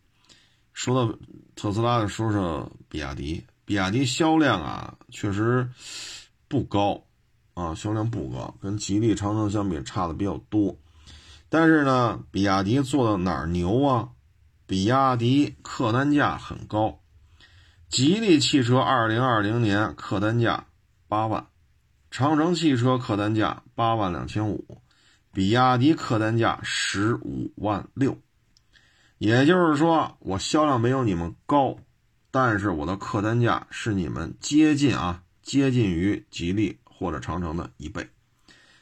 [0.74, 1.18] 说到
[1.56, 3.44] 特斯拉，说说比亚迪。
[3.66, 5.68] 比亚迪销量啊，确实
[6.48, 7.04] 不高
[7.54, 10.78] 啊，销量不高，跟吉利、长城相比差的比较多。
[11.50, 14.10] 但是呢，比亚迪做的哪儿牛啊？
[14.68, 17.00] 比亚迪客单价很高，
[17.88, 20.66] 吉利汽车二零二零年客单价
[21.08, 21.48] 八万，
[22.12, 24.82] 长城汽车客单价八万两千五，
[25.32, 28.20] 比亚迪客单价十五万六。
[29.20, 31.78] 也就是说，我销量没有你们高，
[32.30, 38.06] 但是我的客单价是你们接近啊，接近于吉利或者长城的一倍，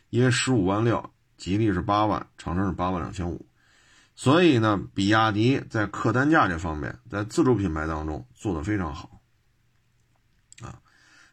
[0.09, 3.45] 因为十五万六，吉利是八万，长城是八万两千五。
[4.15, 9.19] 所以呢，比亚迪在客单价这方面，在自主品牌当中做的非常好，
[10.61, 10.79] 啊，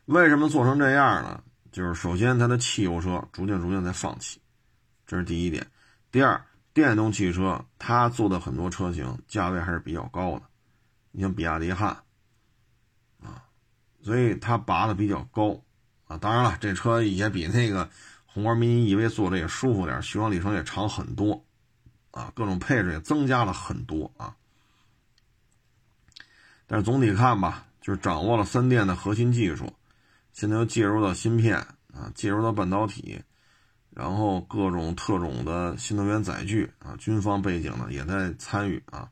[0.06, 1.40] 为什么做成这样呢？
[1.70, 4.42] 就是首先，它的汽油车逐渐逐渐在放弃，
[5.06, 5.64] 这是第一点。
[6.10, 10.42] 第二，电动汽车它做的很多车型价位还是比较高的，
[11.12, 11.96] 你像比亚迪汉，
[13.22, 13.44] 啊，
[14.02, 15.56] 所以它拔的比较高，
[16.08, 17.88] 啊，当然了，这车也比那个
[18.26, 21.42] 宏光 mini EV 坐着也舒服点，续航里程也长很多。
[22.12, 24.36] 啊，各种配置也增加了很多啊，
[26.66, 29.72] 但是总体看吧，就是掌握了三电的核心技术，
[30.32, 31.56] 现在又介入到芯片
[31.92, 33.20] 啊，介入到半导体，
[33.90, 39.10] 然后各种特种的新能源载具啊，军方背景的也在参与啊，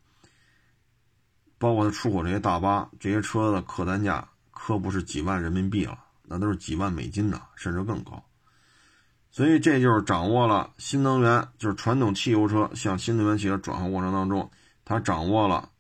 [1.59, 8.22] 包括它出口这些大巴，这些车的客单价可不是几万人民币了，那都是几万美金呢，甚至更高。
[9.33, 14.51] 所以这就是掌握了新能源，就是传统汽油车向新能源汽车转换过程当中，
[14.85, 15.70] 它掌握了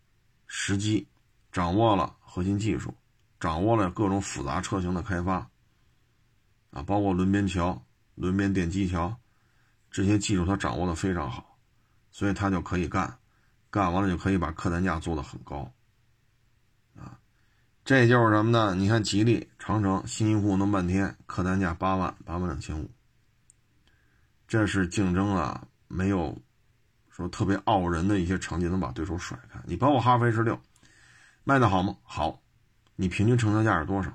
[0.46, 1.08] 时机，
[1.50, 2.94] 掌握了核心技术，
[3.40, 5.50] 掌握了各种复杂车型的开发，
[6.70, 7.84] 啊，包括轮边桥、
[8.14, 9.16] 轮边电机桥，
[9.90, 11.58] 这些技术它掌握的非常好，
[12.12, 13.18] 所以它就可以干，
[13.68, 15.72] 干完了就可以把客单价做得很高，
[16.96, 17.18] 啊，
[17.84, 18.76] 这就是什么呢？
[18.76, 22.88] 你看吉利、长城、辛辛苦苦弄半天，客单价八万、八万两千五。
[24.50, 26.36] 这是竞争啊，没有
[27.08, 29.60] 说特别傲人的一些成绩能把对手甩开。
[29.64, 30.60] 你包括哈弗 H 六
[31.44, 31.96] 卖的好吗？
[32.02, 32.42] 好，
[32.96, 34.10] 你平均成交价是多少？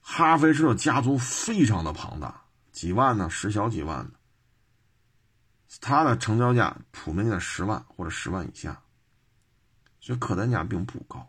[0.00, 4.12] 哈弗 H 六家族非常的庞大，几万呢，十小几万的，
[5.80, 8.80] 它的成交价普遍在十万或者十万以下，
[9.98, 11.28] 所以客单价并不高。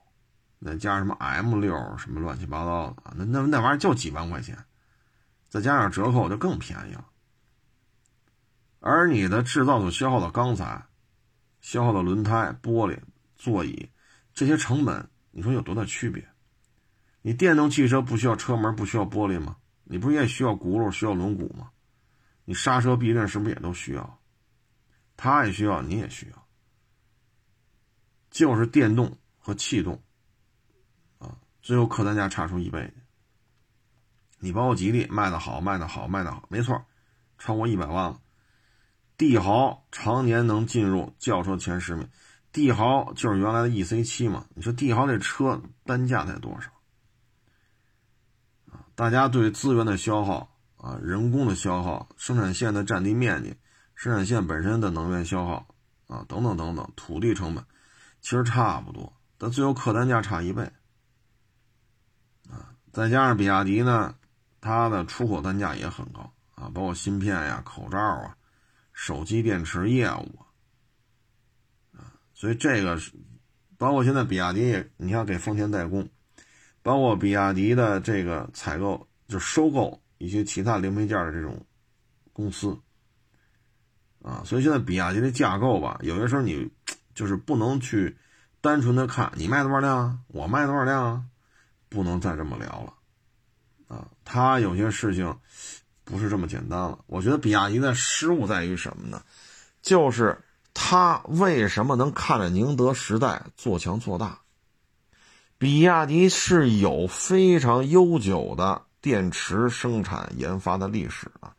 [0.64, 4.64] 再加上什么 M 六什么乱七八糟的，那那那玩意儿就几万块钱，
[5.50, 7.04] 再加上折扣就更便宜了。
[8.86, 10.86] 而你的制造所消耗的钢材、
[11.62, 13.00] 消耗的轮胎、玻璃、
[13.38, 13.90] 座椅
[14.34, 16.28] 这些成本，你说有多大区别？
[17.22, 19.56] 你电动汽车不需要车门、不需要玻璃吗？
[19.86, 21.72] 你不也需要轱辘、需要轮毂吗？
[22.44, 24.20] 你刹车避震是不是也都需要？
[25.16, 26.48] 它也需要，你也需要，
[28.30, 30.04] 就是电动和气动
[31.20, 32.94] 啊，最后客单价差出一倍。
[34.40, 36.86] 你包括吉利卖的好，卖的好，卖的好，没错，
[37.38, 38.20] 超过一百万了。
[39.16, 42.09] 帝豪常年能进入轿车前十名，
[42.51, 44.45] 帝豪就是原来的 E C 七嘛？
[44.55, 46.72] 你说帝豪这车单价才多少？
[48.72, 53.55] 啊，大家对资源的消耗啊，人工的消耗，生产线的占地面积，
[53.93, 55.68] 生产线本身的能源消耗
[56.07, 57.64] 啊，等等等等，土地成本
[58.20, 60.64] 其实差不多，但最后客单价差一倍
[62.49, 64.16] 啊，再加上比亚迪呢，
[64.59, 68.36] 它的出口单价也很高啊，包括芯片呀、口罩啊。
[69.06, 70.39] 手机电池业务
[71.91, 73.12] 啊，所以这个是
[73.78, 76.08] 包括现在比亚迪也，你看给丰田代工，
[76.82, 81.66] 包括比亚迪的这个采购，就收购一些其他零配件的这种
[82.32, 82.80] 公司
[84.22, 86.72] 啊，所以现在比亚迪的架构吧，有些时候你
[87.14, 88.18] 就是不能去
[88.62, 91.30] 单纯的看你卖多少辆，我卖多少辆，
[91.89, 92.93] 不能再这么聊了
[93.97, 95.38] 啊，他有些事情。
[96.06, 96.99] 不是这么简单了。
[97.08, 99.22] 我觉得比亚迪的失误在于什么呢？
[99.82, 100.38] 就是
[100.74, 104.39] 它为什么能看着宁德时代做强做大？
[105.58, 111.54] 比亚迪是有非常悠久的电池生产研发的历史啊。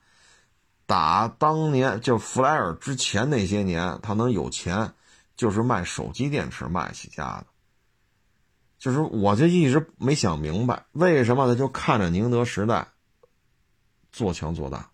[0.86, 4.92] 打当年就弗莱尔之前那些年，它能有钱，
[5.36, 7.46] 就是卖手机电池卖起家的。
[8.78, 12.88] 就是我就一直没想明白，为什么他就看着宁德时代。
[14.14, 14.88] 做强做大，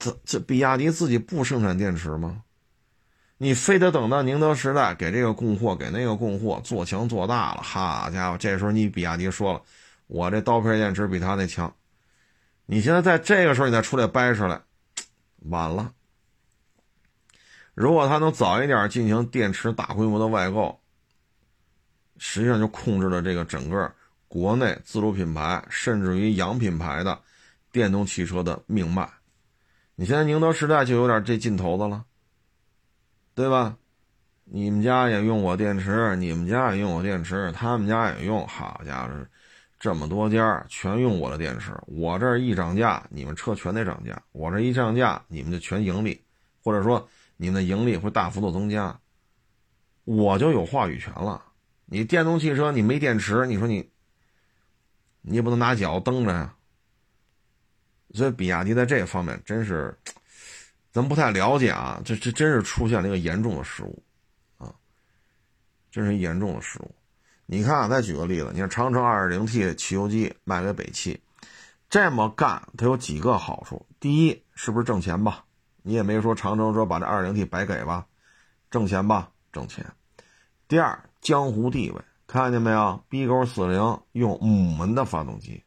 [0.00, 2.42] 这这比亚迪自己不生产电池吗？
[3.38, 9.62] 你非得等到宁德时代给这个供货，给那个供货，做强做大了，好家伙，这时候你比亚迪说了，
[10.08, 11.72] 我这刀片电池比他那强，
[12.66, 14.60] 你现在在这个时候你再出来掰扯来，
[15.44, 15.92] 晚了。
[17.74, 20.80] 如果他能早一点进行电池大规模的外购，
[22.18, 23.94] 实际上就控制了这个整个
[24.26, 27.16] 国内自主品牌，甚至于洋品牌的。
[27.72, 29.08] 电动汽车的命脉，
[29.94, 32.04] 你现在宁德时代就有点这劲头子了，
[33.34, 33.76] 对吧？
[34.44, 39.12] 你们家也用我电池，你们家也用我电池，他们家也用，好家伙，
[39.78, 46.20] 这么多家全用我的电池，我这一涨价，你们车全得涨价；我这一降价，你们就全盈利，
[46.64, 48.98] 或者说你们的盈利会大幅度增加，
[50.02, 51.40] 我就有话语权了。
[51.86, 53.88] 你电动汽车你没电池，你说你，
[55.22, 56.56] 你也不能拿脚蹬着呀。
[58.12, 59.96] 所以比亚迪在这方面真是，
[60.90, 64.02] 咱不太了解啊，这这真是出现了一个严重的失误，
[64.58, 64.74] 啊，
[65.90, 66.94] 这是严重的失误。
[67.46, 71.20] 你看，啊再举个例子，你看长城 2.0T 汽油机卖给北汽，
[71.88, 73.86] 这么干它有几个好处？
[73.98, 75.44] 第一，是不是挣钱吧？
[75.82, 78.06] 你也没说长城说把这 2.0T 白给吧，
[78.70, 79.30] 挣钱吧？
[79.52, 79.84] 挣钱。
[80.68, 85.62] 第二，江湖地位，看见没有？B 勾四零用五门的发动机。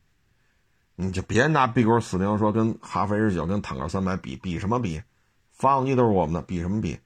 [0.96, 5.02] 你就别拿 B 勾四零说跟哈弗 H 九跟坦克三百比，比什么比？
[5.52, 7.00] 发动机都是我们的，比什么比？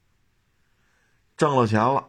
[1.37, 2.07] 挣了钱了，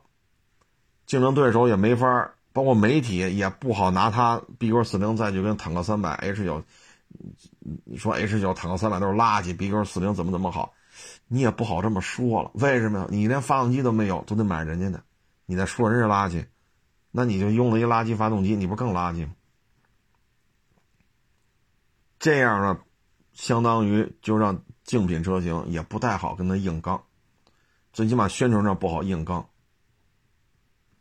[1.07, 6.63] 竞争对手也没法，包括媒体也不好拿它 B 勾四零再去跟坦克三百 H 九，
[7.85, 10.73] 你说 H 九坦克三百都是垃圾，B 勾四零怎么怎么好？
[11.29, 12.51] 你也不好这么说了。
[12.55, 13.07] 为什么呀？
[13.11, 15.01] 你连发动机都没有，都得买人家的，
[15.47, 16.45] 你再说人家垃圾，
[17.13, 19.33] 那你就用了一垃圾发动机，你不更垃圾吗？
[22.19, 22.79] 这样呢，
[23.33, 27.03] 相当于就让竞品车型也不太好跟他硬刚，
[27.93, 29.49] 最起码宣传上不好硬刚，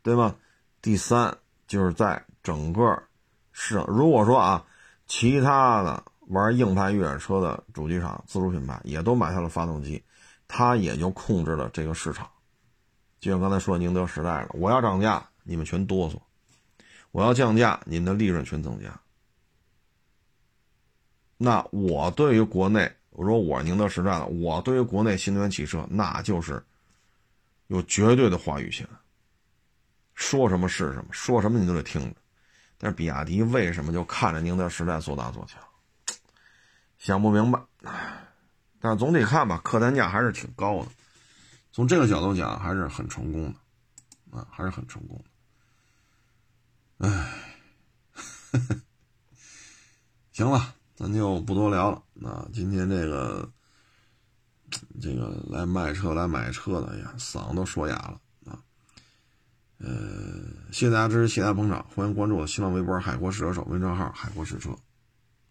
[0.02, 0.36] 对吧？
[0.80, 3.02] 第三就是在整个
[3.50, 4.64] 市场，如果说啊，
[5.06, 10.02] 其他的玩硬派越野车的主机厂、自主品牌也都买下了发动机，
[10.46, 12.28] 它也就控制了这个市场。
[13.18, 16.16] 就像刚才说宁德时代了，我要涨价，你们全哆嗦；
[17.10, 19.00] 我要降价，你们的利润全增加。
[21.40, 26.60] 那我对于国内，我说我是宁德时代的，我对于国内新能源汽车，那就是
[27.68, 28.84] 有绝对的话语权，
[30.14, 32.16] 说什么是什么，说什么你都得听着。
[32.76, 35.62] 但是比亚迪为什么就看着宁德时代做大做强？
[36.98, 37.60] 想不明白。
[38.80, 40.88] 但总体看吧，客单价还是挺高的，
[41.70, 43.54] 从这个角度讲，还是很成功
[44.30, 45.16] 的，啊，还是很成功
[46.98, 47.08] 的。
[47.08, 47.32] 唉，
[50.32, 50.74] 行了。
[50.98, 52.02] 咱就不多聊了。
[52.12, 53.48] 那今天这个，
[55.00, 58.58] 这个来卖车、来买车的，哎呀，嗓子都说哑了啊。
[59.78, 59.92] 呃，
[60.72, 64.76] 谢谢大家支持，谢谢大家捧场，欢迎关注我新浪微博“海阔试车手”微信账号“海阔试车”。